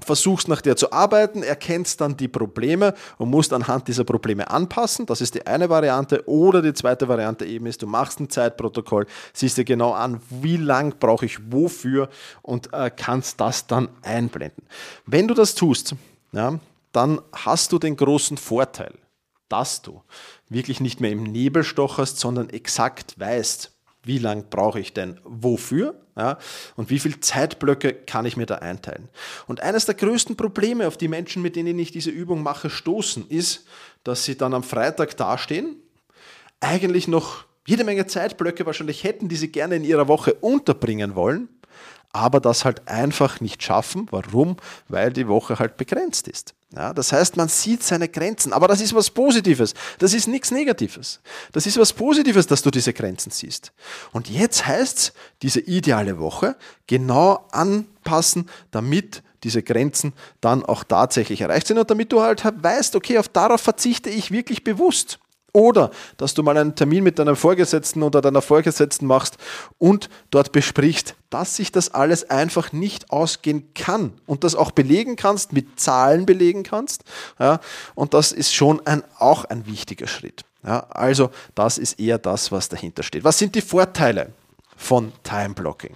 versuchst 0.01 0.49
nach 0.49 0.61
der 0.61 0.77
zu 0.77 0.93
arbeiten, 0.93 1.43
erkennst 1.43 2.01
dann 2.01 2.17
die 2.17 2.29
Probleme 2.29 2.95
und 3.19 3.31
musst 3.31 3.53
anhand 3.53 3.87
dieser 3.89 4.05
Probleme 4.05 4.51
anpassen. 4.51 5.07
Das 5.07 5.21
ist 5.21 5.35
die 5.35 5.47
eine 5.47 5.69
Variante. 5.69 6.27
Oder 6.27 6.63
die 6.63 6.73
zweite 6.73 7.09
Variante 7.09 7.45
eben 7.45 7.67
ist, 7.67 7.83
du 7.83 7.87
machst 7.87 8.21
ein 8.21 8.31
Zeitprotokoll, 8.31 9.07
siehst 9.33 9.59
dir 9.59 9.65
genau 9.65 9.93
an, 9.93 10.21
wie 10.31 10.57
lang 10.57 10.99
brauche 10.99 11.27
ich 11.27 11.53
wofür 11.53 12.09
und 12.43 12.73
äh, 12.73 12.91
kannst 12.95 13.41
das 13.41 13.67
dann 13.67 13.89
einblenden. 14.03 14.65
Wenn 15.07 15.29
du 15.29 15.35
das 15.35 15.55
tust, 15.55 15.95
ja, 16.33 16.59
dann 16.93 17.21
hast 17.33 17.73
du 17.73 17.79
den 17.79 17.97
großen 17.97 18.37
Vorteil, 18.37 18.95
dass 19.49 19.83
du 19.83 20.03
wirklich 20.49 20.81
nicht 20.81 21.01
mehr 21.01 21.11
im 21.11 21.23
Nebel 21.23 21.65
stocherst, 21.65 22.19
sondern 22.19 22.51
exakt 22.51 23.19
weißt, 23.19 23.73
wie 24.03 24.19
lang 24.19 24.51
brauche 24.51 24.81
ich 24.81 24.93
denn 24.93 25.21
wofür 25.25 25.95
ja, 26.17 26.39
und 26.77 26.91
wie 26.91 27.01
viele 27.01 27.19
Zeitblöcke 27.19 27.93
kann 27.93 28.25
ich 28.25 28.37
mir 28.37 28.47
da 28.47 28.57
einteilen. 28.57 29.09
Und 29.49 29.61
eines 29.61 29.87
der 29.87 29.97
größten 29.97 30.37
Probleme, 30.37 30.87
auf 30.87 30.97
die 30.97 31.09
Menschen, 31.09 31.43
mit 31.43 31.57
denen 31.57 31.77
ich 31.79 31.91
diese 31.91 32.11
Übung 32.11 32.43
mache, 32.43 32.71
stoßen, 32.71 33.29
ist, 33.29 33.67
dass 34.05 34.25
sie 34.25 34.37
dann 34.37 34.55
am 34.55 34.63
Freitag 34.63 35.17
dastehen, 35.17 35.77
eigentlich 36.61 37.09
noch 37.09 37.47
jede 37.67 37.83
Menge 37.83 38.07
Zeitblöcke 38.07 38.65
wahrscheinlich 38.65 39.03
hätten, 39.03 39.29
die 39.29 39.37
sie 39.37 39.51
gerne 39.51 39.75
in 39.75 39.85
ihrer 39.85 40.07
Woche 40.07 40.35
unterbringen 40.35 41.17
wollen, 41.17 41.49
aber 42.15 42.41
das 42.41 42.65
halt 42.65 42.87
einfach 42.87 43.41
nicht 43.41 43.63
schaffen. 43.63 44.07
Warum? 44.11 44.57
Weil 44.89 45.13
die 45.13 45.27
Woche 45.27 45.59
halt 45.59 45.77
begrenzt 45.77 46.29
ist. 46.29 46.55
Ja, 46.75 46.93
das 46.93 47.13
heißt, 47.13 47.37
man 47.37 47.49
sieht 47.49 47.83
seine 47.83 48.09
Grenzen, 48.09 48.53
aber 48.53 48.69
das 48.69 48.81
ist 48.81 48.95
was 48.95 49.11
Positives. 49.11 49.75
Das 49.99 50.15
ist 50.15 50.29
nichts 50.29 50.51
Negatives. 50.51 51.21
Das 51.53 51.67
ist 51.67 51.79
was 51.79 51.93
Positives, 51.93 52.47
dass 52.47 52.63
du 52.63 52.71
diese 52.71 52.93
Grenzen 52.93 53.31
siehst. 53.31 53.73
Und 54.13 54.29
jetzt 54.31 54.67
heißt 54.67 54.99
es, 54.99 55.13
diese 55.43 55.61
ideale 55.61 56.19
Woche 56.19 56.57
genau 56.87 57.47
anpassen, 57.51 58.49
damit 58.71 59.23
diese 59.43 59.63
Grenzen 59.63 60.13
dann 60.41 60.65
auch 60.65 60.85
tatsächlich 60.85 61.41
erreicht 61.41 61.67
sind 61.67 61.79
und 61.79 61.91
damit 61.91 62.13
du 62.13 62.23
halt 62.23 62.45
weißt, 62.45 62.97
okay, 62.97 63.19
auf 63.19 63.29
darauf 63.29 63.61
verzichte 63.61 64.09
ich 64.09 64.31
wirklich 64.31 64.65
bewusst. 64.65 65.19
Oder 65.55 65.93
dass 66.17 66.35
du 66.35 66.43
mal 66.43 66.59
einen 66.59 66.75
Termin 66.75 67.05
mit 67.05 67.21
deinem 67.21 67.37
Vorgesetzten 67.37 68.03
oder 68.03 68.21
deiner 68.21 68.43
Vorgesetzten 68.43 69.07
machst 69.07 69.39
und 69.79 70.11
dort 70.31 70.51
besprichst, 70.51 71.15
dass 71.31 71.55
sich 71.55 71.71
das 71.71 71.95
alles 71.95 72.29
einfach 72.29 72.73
nicht 72.73 73.11
ausgehen 73.11 73.73
kann 73.73 74.13
und 74.27 74.43
das 74.43 74.57
auch 74.57 74.73
belegen 74.73 75.15
kannst, 75.15 75.53
mit 75.53 75.79
Zahlen 75.79 76.27
belegen 76.27 76.65
kannst. 76.65 77.05
Ja, 77.39 77.61
und 77.95 78.15
das 78.15 78.33
ist 78.33 78.53
schon 78.53 78.85
ein, 78.85 79.05
auch 79.21 79.45
ein 79.45 79.65
wichtiger 79.67 80.09
Schritt. 80.09 80.45
Ja, 80.67 80.87
also 80.91 81.31
das 81.55 81.79
ist 81.79 82.01
eher 82.01 82.19
das, 82.19 82.51
was 82.51 82.69
dahinter 82.69 83.05
steht. 83.05 83.23
Was 83.23 83.39
sind 83.39 83.55
die 83.55 83.61
Vorteile 83.61 84.33
von 84.77 85.13
Time 85.23 85.55
Blocking? 85.55 85.95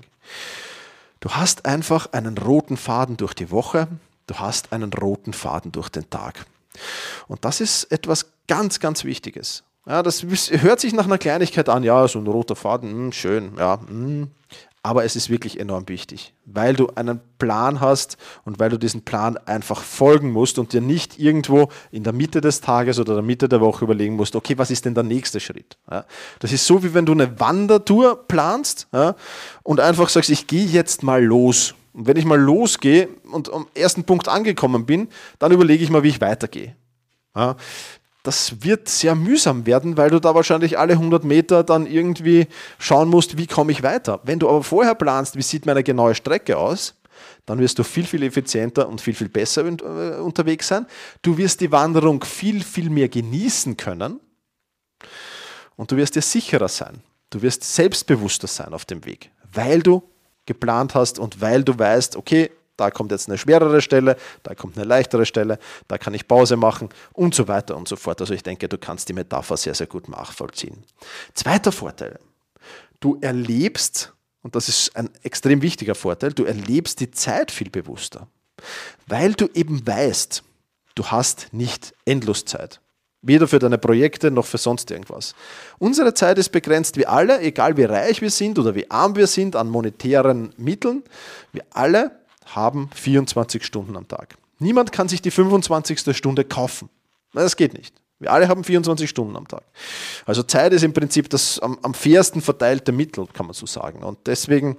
Du 1.19 1.31
hast 1.31 1.67
einfach 1.67 2.13
einen 2.13 2.39
roten 2.39 2.77
Faden 2.77 3.17
durch 3.17 3.35
die 3.35 3.51
Woche, 3.51 3.89
du 4.29 4.37
hast 4.37 4.73
einen 4.73 4.93
roten 4.93 5.33
Faden 5.33 5.73
durch 5.73 5.89
den 5.89 6.09
Tag. 6.11 6.47
Und 7.27 7.45
das 7.45 7.61
ist 7.61 7.91
etwas 7.91 8.27
ganz, 8.49 8.81
ganz 8.81 9.05
Wichtiges. 9.05 9.63
Ja, 9.89 10.03
das 10.03 10.23
hört 10.51 10.81
sich 10.81 10.93
nach 10.93 11.07
einer 11.07 11.19
Kleinigkeit 11.19 11.69
an, 11.69 11.83
ja, 11.83 12.07
so 12.09 12.19
ein 12.19 12.27
roter 12.27 12.57
Faden, 12.57 12.91
mh, 12.91 12.99
hm, 12.99 13.13
schön, 13.13 13.53
ja, 13.59 13.77
mh. 13.77 13.89
Hm. 13.89 14.29
aber 14.83 15.05
es 15.05 15.17
ist 15.17 15.31
wirklich 15.31 15.59
enorm 15.59 15.89
wichtig, 15.89 16.35
weil 16.45 16.75
du 16.75 16.89
einen 16.95 17.21
Plan 17.39 17.81
hast 17.81 18.19
und 18.45 18.59
weil 18.59 18.69
du 18.71 18.79
diesen 18.79 19.03
Plan 19.03 19.39
einfach 19.47 19.83
folgen 19.83 20.31
musst 20.31 20.59
und 20.59 20.73
dir 20.73 20.83
nicht 20.83 21.19
irgendwo 21.19 21.69
in 21.91 22.05
der 22.05 22.13
Mitte 22.13 22.41
des 22.41 22.61
Tages 22.61 22.99
oder 22.99 23.15
der 23.15 23.23
Mitte 23.23 23.49
der 23.49 23.61
Woche 23.61 23.85
überlegen 23.85 24.17
musst, 24.17 24.37
okay, 24.37 24.59
was 24.59 24.71
ist 24.71 24.85
denn 24.85 24.95
der 24.95 25.05
nächste 25.05 25.41
Schritt? 25.41 25.79
Ja, 25.91 26.05
das 26.39 26.53
ist 26.53 26.67
so, 26.67 26.83
wie 26.83 26.93
wenn 26.93 27.07
du 27.07 27.13
eine 27.13 27.41
Wandertour 27.41 28.29
planst 28.29 28.89
ja, 28.93 29.15
und 29.63 29.81
einfach 29.81 30.11
sagst, 30.11 30.31
ich 30.31 30.47
gehe 30.47 30.67
jetzt 30.67 31.03
mal 31.03 31.25
los. 31.25 31.75
Und 31.95 32.07
wenn 32.07 32.17
ich 32.17 32.27
mal 32.27 32.39
losgehe 32.39 33.09
und 33.33 33.53
am 33.53 33.67
ersten 33.75 34.05
Punkt 34.05 34.29
angekommen 34.29 34.87
bin, 34.87 35.09
dann 35.39 35.51
überlege 35.51 35.83
ich 35.83 35.91
mal, 35.91 36.03
wie 36.03 36.11
ich 36.11 36.21
weitergehe. 36.21 36.77
Ja, 37.35 37.57
das 38.23 38.63
wird 38.63 38.89
sehr 38.89 39.15
mühsam 39.15 39.67
werden, 39.67 39.97
weil 39.97 40.11
du 40.11 40.21
da 40.21 40.35
wahrscheinlich 40.35 40.79
alle 40.79 40.95
100 40.95 41.25
Meter 41.25 41.63
dann 41.63 41.87
irgendwie 41.87 42.47
schauen 42.79 43.09
musst, 43.09 43.39
wie 43.39 43.47
komme 43.47 43.73
ich 43.73 43.83
weiter. 43.83 44.21
Wenn 44.25 44.39
du 44.39 44.49
aber 44.49 44.63
vorher 44.63 44.95
planst, 44.95 45.37
wie 45.37 45.43
sieht 45.43 45.67
meine 45.67 45.83
genaue 45.83 46.15
Strecke 46.15 46.59
aus, 46.59 46.95
dann 47.47 47.59
wirst 47.59 47.79
du 47.79 47.85
viel, 47.85 48.05
viel 48.05 48.23
effizienter 48.23 48.89
und 48.89 49.01
viel, 49.01 49.15
viel 49.15 49.29
besser 49.29 49.65
äh, 49.65 50.21
unterwegs 50.21 50.69
sein. 50.69 50.87
Du 51.23 51.39
wirst 51.39 51.61
die 51.61 51.73
Wanderung 51.73 52.23
viel, 52.23 52.63
viel 52.63 52.91
mehr 52.91 53.09
genießen 53.09 53.77
können 53.77 54.21
und 55.77 55.91
du 55.91 55.97
wirst 55.97 56.17
dir 56.17 56.23
sicherer 56.23 56.69
sein. 56.69 57.03
Du 57.31 57.41
wirst 57.43 57.63
selbstbewusster 57.63 58.47
sein 58.47 58.75
auf 58.75 58.85
dem 58.85 59.05
Weg, 59.05 59.31
weil 59.53 59.83
du 59.83 60.03
geplant 60.45 60.95
hast 60.95 61.19
und 61.19 61.41
weil 61.41 61.63
du 61.63 61.79
weißt, 61.79 62.17
okay, 62.17 62.51
da 62.79 62.91
kommt 62.91 63.11
jetzt 63.11 63.29
eine 63.29 63.37
schwerere 63.37 63.83
Stelle, 63.83 64.17
da 64.43 64.55
kommt 64.55 64.77
eine 64.79 64.87
leichtere 64.87 65.27
Stelle, 65.27 65.59
da 65.89 65.99
kann 65.99 66.15
ich 66.15 66.27
Pause 66.27 66.57
machen 66.57 66.89
und 67.13 67.35
so 67.35 67.49
weiter 67.49 67.77
und 67.77 67.89
so 67.89 67.97
fort. 67.97 68.21
Also 68.21 68.33
ich 68.33 68.43
denke, 68.43 68.69
du 68.69 68.79
kannst 68.79 69.09
die 69.09 69.13
Metapher 69.13 69.57
sehr, 69.57 69.75
sehr 69.75 69.89
gut 69.89 70.09
nachvollziehen. 70.09 70.85
Zweiter 71.35 71.73
Vorteil, 71.73 72.19
du 73.01 73.19
erlebst, 73.21 74.15
und 74.43 74.55
das 74.55 74.69
ist 74.69 74.97
ein 74.97 75.11
extrem 75.23 75.61
wichtiger 75.61 75.95
Vorteil, 75.95 76.33
du 76.33 76.45
erlebst 76.45 77.01
die 77.01 77.11
Zeit 77.11 77.51
viel 77.51 77.69
bewusster, 77.69 78.29
weil 79.09 79.35
du 79.35 79.49
eben 79.55 79.85
weißt, 79.87 80.45
du 80.95 81.07
hast 81.07 81.49
nicht 81.53 81.95
Endloszeit. 82.05 82.81
Weder 83.21 83.49
für 83.49 83.59
deine 83.59 83.79
Projekte 83.79 84.31
noch 84.31 84.47
für 84.47 84.59
sonst 84.59 84.93
irgendwas. 84.93 85.35
Unsere 85.79 86.15
Zeit 86.15 86.39
ist 86.39 86.51
begrenzt 86.51 86.97
wie 86.97 87.07
alle, 87.07 87.41
egal 87.41 87.77
wie 87.77 87.83
reich 87.83 88.21
wir 88.21 88.31
sind 88.31 88.61
oder 88.61 88.77
wie 88.77 88.89
arm 88.89 89.17
wir 89.17 89.27
sind 89.27 89.57
an 89.57 89.69
monetären 89.69 90.55
Mitteln. 90.57 91.03
Wir 91.51 91.65
alle 91.71 92.13
haben 92.55 92.91
24 92.95 93.65
Stunden 93.65 93.97
am 93.97 94.09
Tag. 94.09 94.37
Niemand 94.59 94.93
kann 94.93 95.09
sich 95.09 95.23
die 95.23 95.31
25. 95.31 96.17
Stunde 96.17 96.45
kaufen. 96.45 96.89
Das 97.33 97.57
geht 97.57 97.75
nicht. 97.75 97.95
Wir 98.19 98.33
alle 98.33 98.49
haben 98.49 98.65
24 98.65 99.09
Stunden 99.09 99.37
am 99.37 99.47
Tag. 99.47 99.63
Also 100.27 100.43
Zeit 100.43 100.73
ist 100.73 100.83
im 100.83 100.93
Prinzip 100.93 101.31
das 101.31 101.61
am, 101.61 101.79
am 101.83 101.95
fairsten 101.95 102.43
verteilte 102.43 102.91
Mittel, 102.91 103.27
kann 103.33 103.47
man 103.47 103.55
so 103.55 103.67
sagen. 103.67 104.03
Und 104.03 104.19
deswegen 104.27 104.77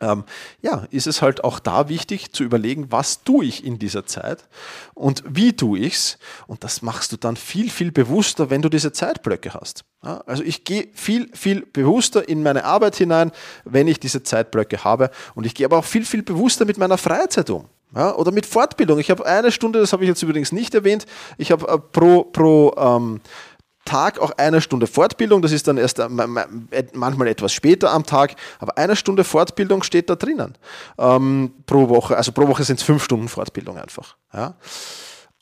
ähm, 0.00 0.24
ja, 0.62 0.86
ist 0.90 1.06
es 1.06 1.22
halt 1.22 1.44
auch 1.44 1.58
da 1.58 1.88
wichtig 1.88 2.32
zu 2.32 2.44
überlegen, 2.44 2.90
was 2.90 3.22
tue 3.22 3.44
ich 3.44 3.64
in 3.64 3.78
dieser 3.78 4.06
Zeit 4.06 4.48
und 4.94 5.22
wie 5.26 5.54
tue 5.54 5.78
ich 5.78 5.94
es. 5.94 6.18
Und 6.46 6.64
das 6.64 6.82
machst 6.82 7.12
du 7.12 7.16
dann 7.16 7.36
viel, 7.36 7.70
viel 7.70 7.92
bewusster, 7.92 8.50
wenn 8.50 8.62
du 8.62 8.68
diese 8.68 8.92
Zeitblöcke 8.92 9.54
hast. 9.54 9.84
Ja, 10.02 10.22
also 10.26 10.42
ich 10.42 10.64
gehe 10.64 10.88
viel, 10.92 11.30
viel 11.34 11.66
bewusster 11.66 12.28
in 12.28 12.42
meine 12.42 12.64
Arbeit 12.64 12.96
hinein, 12.96 13.32
wenn 13.64 13.88
ich 13.88 14.00
diese 14.00 14.22
Zeitblöcke 14.22 14.84
habe. 14.84 15.10
Und 15.34 15.46
ich 15.46 15.54
gehe 15.54 15.66
aber 15.66 15.78
auch 15.78 15.84
viel, 15.84 16.04
viel 16.04 16.22
bewusster 16.22 16.64
mit 16.64 16.78
meiner 16.78 16.98
Freizeit 16.98 17.48
um. 17.50 17.66
Ja, 17.94 18.16
oder 18.16 18.32
mit 18.32 18.44
Fortbildung. 18.44 18.98
Ich 18.98 19.10
habe 19.10 19.24
eine 19.24 19.52
Stunde, 19.52 19.78
das 19.78 19.92
habe 19.92 20.02
ich 20.02 20.08
jetzt 20.08 20.22
übrigens 20.22 20.50
nicht 20.50 20.74
erwähnt, 20.74 21.06
ich 21.38 21.52
habe 21.52 21.68
äh, 21.68 21.78
pro, 21.78 22.24
pro 22.24 22.74
ähm, 22.76 23.20
Tag 23.84 24.18
auch 24.18 24.32
eine 24.36 24.60
Stunde 24.60 24.86
Fortbildung. 24.86 25.42
Das 25.42 25.52
ist 25.52 25.68
dann 25.68 25.76
erst 25.76 25.98
äh, 25.98 26.08
manchmal 26.92 27.28
etwas 27.28 27.52
später 27.52 27.90
am 27.90 28.04
Tag, 28.04 28.34
aber 28.58 28.78
eine 28.78 28.96
Stunde 28.96 29.24
Fortbildung 29.24 29.82
steht 29.82 30.10
da 30.10 30.16
drinnen 30.16 30.54
ähm, 30.98 31.52
pro 31.66 31.88
Woche. 31.88 32.16
Also 32.16 32.32
pro 32.32 32.48
Woche 32.48 32.64
sind 32.64 32.80
es 32.80 32.82
fünf 32.82 33.04
Stunden 33.04 33.28
Fortbildung 33.28 33.78
einfach. 33.78 34.16
Ja. 34.32 34.54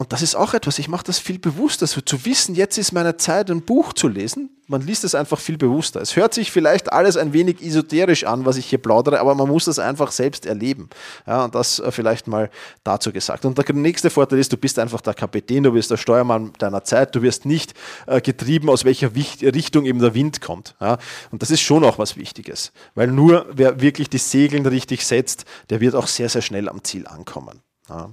Und 0.03 0.13
das 0.13 0.21
ist 0.21 0.35
auch 0.35 0.53
etwas, 0.53 0.81
ich 0.81 0.89
mache 0.89 1.05
das 1.05 1.21
viel 1.21 1.39
bewusster, 1.39 1.87
so 1.87 2.01
zu 2.01 2.25
wissen, 2.25 2.57
jetzt 2.57 2.77
ist 2.77 2.91
meine 2.91 3.19
Zeit, 3.19 3.53
ein 3.53 3.63
Buch 3.63 3.93
zu 3.93 4.09
lesen. 4.09 4.51
Man 4.67 4.81
liest 4.81 5.05
es 5.05 5.15
einfach 5.15 5.39
viel 5.39 5.57
bewusster. 5.57 6.01
Es 6.01 6.17
hört 6.17 6.35
sich 6.35 6.51
vielleicht 6.51 6.93
alles 6.93 7.17
ein 7.17 7.33
wenig 7.33 7.63
esoterisch 7.63 8.25
an, 8.25 8.45
was 8.45 8.57
ich 8.57 8.67
hier 8.67 8.81
plaudere, 8.81 9.21
aber 9.21 9.37
man 9.37 9.47
muss 9.47 9.67
das 9.67 9.79
einfach 9.79 10.11
selbst 10.11 10.45
erleben. 10.45 10.91
Ja, 11.25 11.45
und 11.45 11.55
das 11.55 11.79
äh, 11.79 11.93
vielleicht 11.93 12.27
mal 12.27 12.51
dazu 12.83 13.13
gesagt. 13.13 13.45
Und 13.45 13.57
der 13.57 13.75
nächste 13.77 14.11
Vorteil 14.11 14.41
ist, 14.41 14.53
du 14.53 14.57
bist 14.57 14.81
einfach 14.81 15.03
der 15.03 15.15
Kapitän, 15.15 15.63
du 15.63 15.71
bist 15.71 15.89
der 15.93 15.99
Steuermann 15.99 16.53
deiner 16.59 16.83
Zeit, 16.83 17.15
du 17.15 17.23
wirst 17.23 17.47
nicht 17.47 17.73
äh, 18.09 18.21
getrieben, 18.21 18.71
aus 18.71 18.85
welcher 18.85 19.15
Richtung 19.15 19.85
eben 19.85 20.01
der 20.01 20.15
Wind 20.15 20.41
kommt. 20.41 20.75
Ja, 20.81 20.99
und 21.31 21.43
das 21.43 21.53
ist 21.53 21.61
schon 21.61 21.85
auch 21.85 21.99
was 21.99 22.17
Wichtiges, 22.17 22.73
weil 22.97 23.07
nur 23.07 23.47
wer 23.53 23.81
wirklich 23.81 24.11
die 24.11 24.19
Segeln 24.19 24.67
richtig 24.67 25.07
setzt, 25.07 25.45
der 25.71 25.81
wird 25.81 25.95
auch 25.95 26.09
sehr, 26.09 26.29
sehr 26.29 26.43
schnell 26.43 26.69
am 26.69 26.83
Ziel 26.83 27.07
ankommen. 27.07 27.61
Ja. 27.89 28.11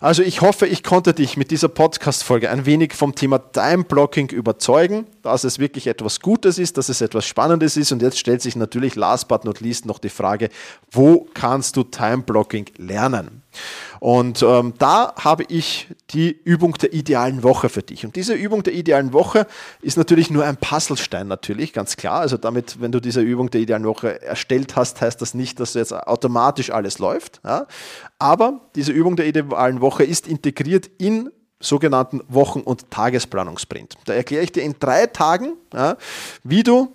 Also 0.00 0.22
ich 0.22 0.42
hoffe, 0.42 0.68
ich 0.68 0.84
konnte 0.84 1.12
dich 1.12 1.36
mit 1.36 1.50
dieser 1.50 1.66
Podcast-Folge 1.66 2.50
ein 2.50 2.66
wenig 2.66 2.94
vom 2.94 3.16
Thema 3.16 3.38
Time 3.38 3.82
Blocking 3.82 4.28
überzeugen, 4.28 5.08
dass 5.22 5.42
es 5.42 5.58
wirklich 5.58 5.88
etwas 5.88 6.20
Gutes 6.20 6.58
ist, 6.58 6.78
dass 6.78 6.88
es 6.88 7.00
etwas 7.00 7.26
Spannendes 7.26 7.76
ist. 7.76 7.90
Und 7.90 8.00
jetzt 8.00 8.16
stellt 8.18 8.40
sich 8.40 8.54
natürlich 8.54 8.94
last 8.94 9.26
but 9.26 9.44
not 9.44 9.58
least 9.58 9.86
noch 9.86 9.98
die 9.98 10.08
Frage, 10.08 10.50
wo 10.92 11.26
kannst 11.34 11.76
du 11.76 11.82
Time 11.82 12.18
Blocking 12.18 12.66
lernen? 12.76 13.42
Und 14.00 14.42
ähm, 14.42 14.74
da 14.78 15.14
habe 15.16 15.44
ich 15.48 15.88
die 16.10 16.30
Übung 16.44 16.74
der 16.74 16.92
idealen 16.92 17.42
Woche 17.42 17.68
für 17.68 17.82
dich. 17.82 18.04
Und 18.04 18.16
diese 18.16 18.34
Übung 18.34 18.62
der 18.62 18.74
idealen 18.74 19.12
Woche 19.12 19.46
ist 19.82 19.96
natürlich 19.96 20.30
nur 20.30 20.44
ein 20.44 20.56
Puzzlestein, 20.56 21.26
natürlich, 21.26 21.72
ganz 21.72 21.96
klar. 21.96 22.20
Also 22.20 22.36
damit, 22.36 22.80
wenn 22.80 22.92
du 22.92 23.00
diese 23.00 23.20
Übung 23.20 23.50
der 23.50 23.60
idealen 23.60 23.84
Woche 23.84 24.22
erstellt 24.22 24.76
hast, 24.76 25.00
heißt 25.00 25.20
das 25.20 25.34
nicht, 25.34 25.58
dass 25.60 25.74
jetzt 25.74 25.92
automatisch 25.92 26.70
alles 26.70 26.98
läuft. 26.98 27.40
Ja? 27.44 27.66
Aber 28.18 28.60
diese 28.74 28.92
Übung 28.92 29.16
der 29.16 29.26
idealen 29.26 29.80
Woche 29.80 30.04
ist 30.04 30.28
integriert 30.28 30.88
in 30.98 31.30
sogenannten 31.60 32.20
Wochen- 32.28 32.60
und 32.60 32.90
Tagesplanungssprint. 32.90 33.96
Da 34.04 34.14
erkläre 34.14 34.44
ich 34.44 34.52
dir 34.52 34.62
in 34.62 34.76
drei 34.78 35.06
Tagen, 35.06 35.54
ja, 35.74 35.96
wie 36.44 36.62
du 36.62 36.94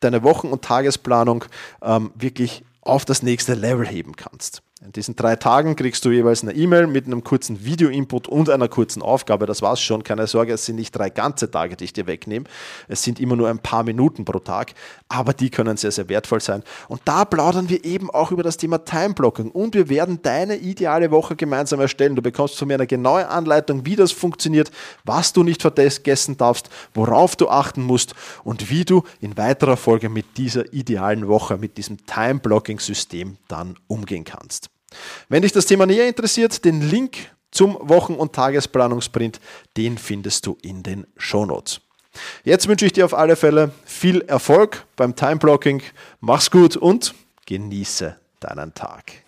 deine 0.00 0.22
Wochen- 0.22 0.48
und 0.48 0.62
Tagesplanung 0.62 1.44
ähm, 1.82 2.12
wirklich 2.14 2.64
auf 2.80 3.04
das 3.04 3.22
nächste 3.22 3.54
Level 3.54 3.86
heben 3.86 4.14
kannst. 4.16 4.62
In 4.80 4.92
diesen 4.92 5.16
drei 5.16 5.34
Tagen 5.34 5.74
kriegst 5.74 6.04
du 6.04 6.10
jeweils 6.12 6.44
eine 6.44 6.52
E-Mail 6.52 6.86
mit 6.86 7.06
einem 7.06 7.24
kurzen 7.24 7.64
Video-Input 7.64 8.28
und 8.28 8.48
einer 8.48 8.68
kurzen 8.68 9.02
Aufgabe. 9.02 9.44
Das 9.44 9.60
war's 9.60 9.80
schon. 9.80 10.04
Keine 10.04 10.28
Sorge, 10.28 10.52
es 10.52 10.66
sind 10.66 10.76
nicht 10.76 10.92
drei 10.92 11.10
ganze 11.10 11.50
Tage, 11.50 11.74
die 11.74 11.82
ich 11.82 11.92
dir 11.92 12.06
wegnehme. 12.06 12.44
Es 12.86 13.02
sind 13.02 13.18
immer 13.18 13.34
nur 13.34 13.48
ein 13.48 13.58
paar 13.58 13.82
Minuten 13.82 14.24
pro 14.24 14.38
Tag, 14.38 14.74
aber 15.08 15.32
die 15.32 15.50
können 15.50 15.76
sehr, 15.76 15.90
sehr 15.90 16.08
wertvoll 16.08 16.40
sein. 16.40 16.62
Und 16.86 17.00
da 17.06 17.24
plaudern 17.24 17.68
wir 17.68 17.84
eben 17.84 18.08
auch 18.08 18.30
über 18.30 18.44
das 18.44 18.56
Thema 18.56 18.78
Time-Blocking 18.78 19.50
und 19.50 19.74
wir 19.74 19.88
werden 19.88 20.22
deine 20.22 20.54
ideale 20.56 21.10
Woche 21.10 21.34
gemeinsam 21.34 21.80
erstellen. 21.80 22.14
Du 22.14 22.22
bekommst 22.22 22.56
von 22.56 22.68
mir 22.68 22.74
eine 22.74 22.86
genaue 22.86 23.26
Anleitung, 23.26 23.84
wie 23.84 23.96
das 23.96 24.12
funktioniert, 24.12 24.70
was 25.04 25.32
du 25.32 25.42
nicht 25.42 25.60
vergessen 25.60 26.36
darfst, 26.36 26.70
worauf 26.94 27.34
du 27.34 27.48
achten 27.48 27.82
musst 27.82 28.14
und 28.44 28.70
wie 28.70 28.84
du 28.84 29.02
in 29.20 29.36
weiterer 29.36 29.76
Folge 29.76 30.08
mit 30.08 30.38
dieser 30.38 30.72
idealen 30.72 31.26
Woche, 31.26 31.56
mit 31.56 31.78
diesem 31.78 32.06
Time-Blocking-System 32.06 33.38
dann 33.48 33.74
umgehen 33.88 34.22
kannst. 34.22 34.67
Wenn 35.28 35.42
dich 35.42 35.52
das 35.52 35.66
Thema 35.66 35.86
näher 35.86 36.08
interessiert, 36.08 36.64
den 36.64 36.80
Link 36.80 37.16
zum 37.50 37.78
Wochen- 37.80 38.14
und 38.14 38.32
Tagesplanungsprint, 38.32 39.40
den 39.76 39.98
findest 39.98 40.46
du 40.46 40.58
in 40.62 40.82
den 40.82 41.06
Shownotes. 41.16 41.80
Jetzt 42.44 42.68
wünsche 42.68 42.86
ich 42.86 42.92
dir 42.92 43.04
auf 43.04 43.14
alle 43.14 43.36
Fälle 43.36 43.70
viel 43.84 44.22
Erfolg 44.22 44.86
beim 44.96 45.14
Time 45.14 45.36
Blocking. 45.36 45.82
Mach's 46.20 46.50
gut 46.50 46.76
und 46.76 47.14
genieße 47.46 48.16
deinen 48.40 48.74
Tag. 48.74 49.24